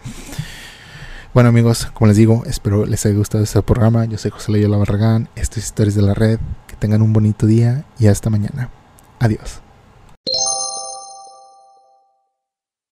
Bueno 1.34 1.48
amigos, 1.50 1.86
como 1.92 2.06
les 2.06 2.16
digo, 2.16 2.44
espero 2.46 2.86
les 2.86 3.04
haya 3.04 3.16
gustado 3.16 3.42
este 3.42 3.60
programa. 3.62 4.04
Yo 4.04 4.16
soy 4.18 4.30
José 4.30 4.52
Loyola 4.52 4.76
Barragán. 4.76 5.28
Esto 5.34 5.58
es 5.58 5.66
Historias 5.66 5.96
de 5.96 6.02
la 6.02 6.14
Red. 6.14 6.38
Que 6.66 6.76
tengan 6.76 7.02
un 7.02 7.12
bonito 7.12 7.46
día 7.46 7.84
y 7.98 8.06
hasta 8.06 8.30
mañana. 8.30 8.70
Adiós. 9.18 9.65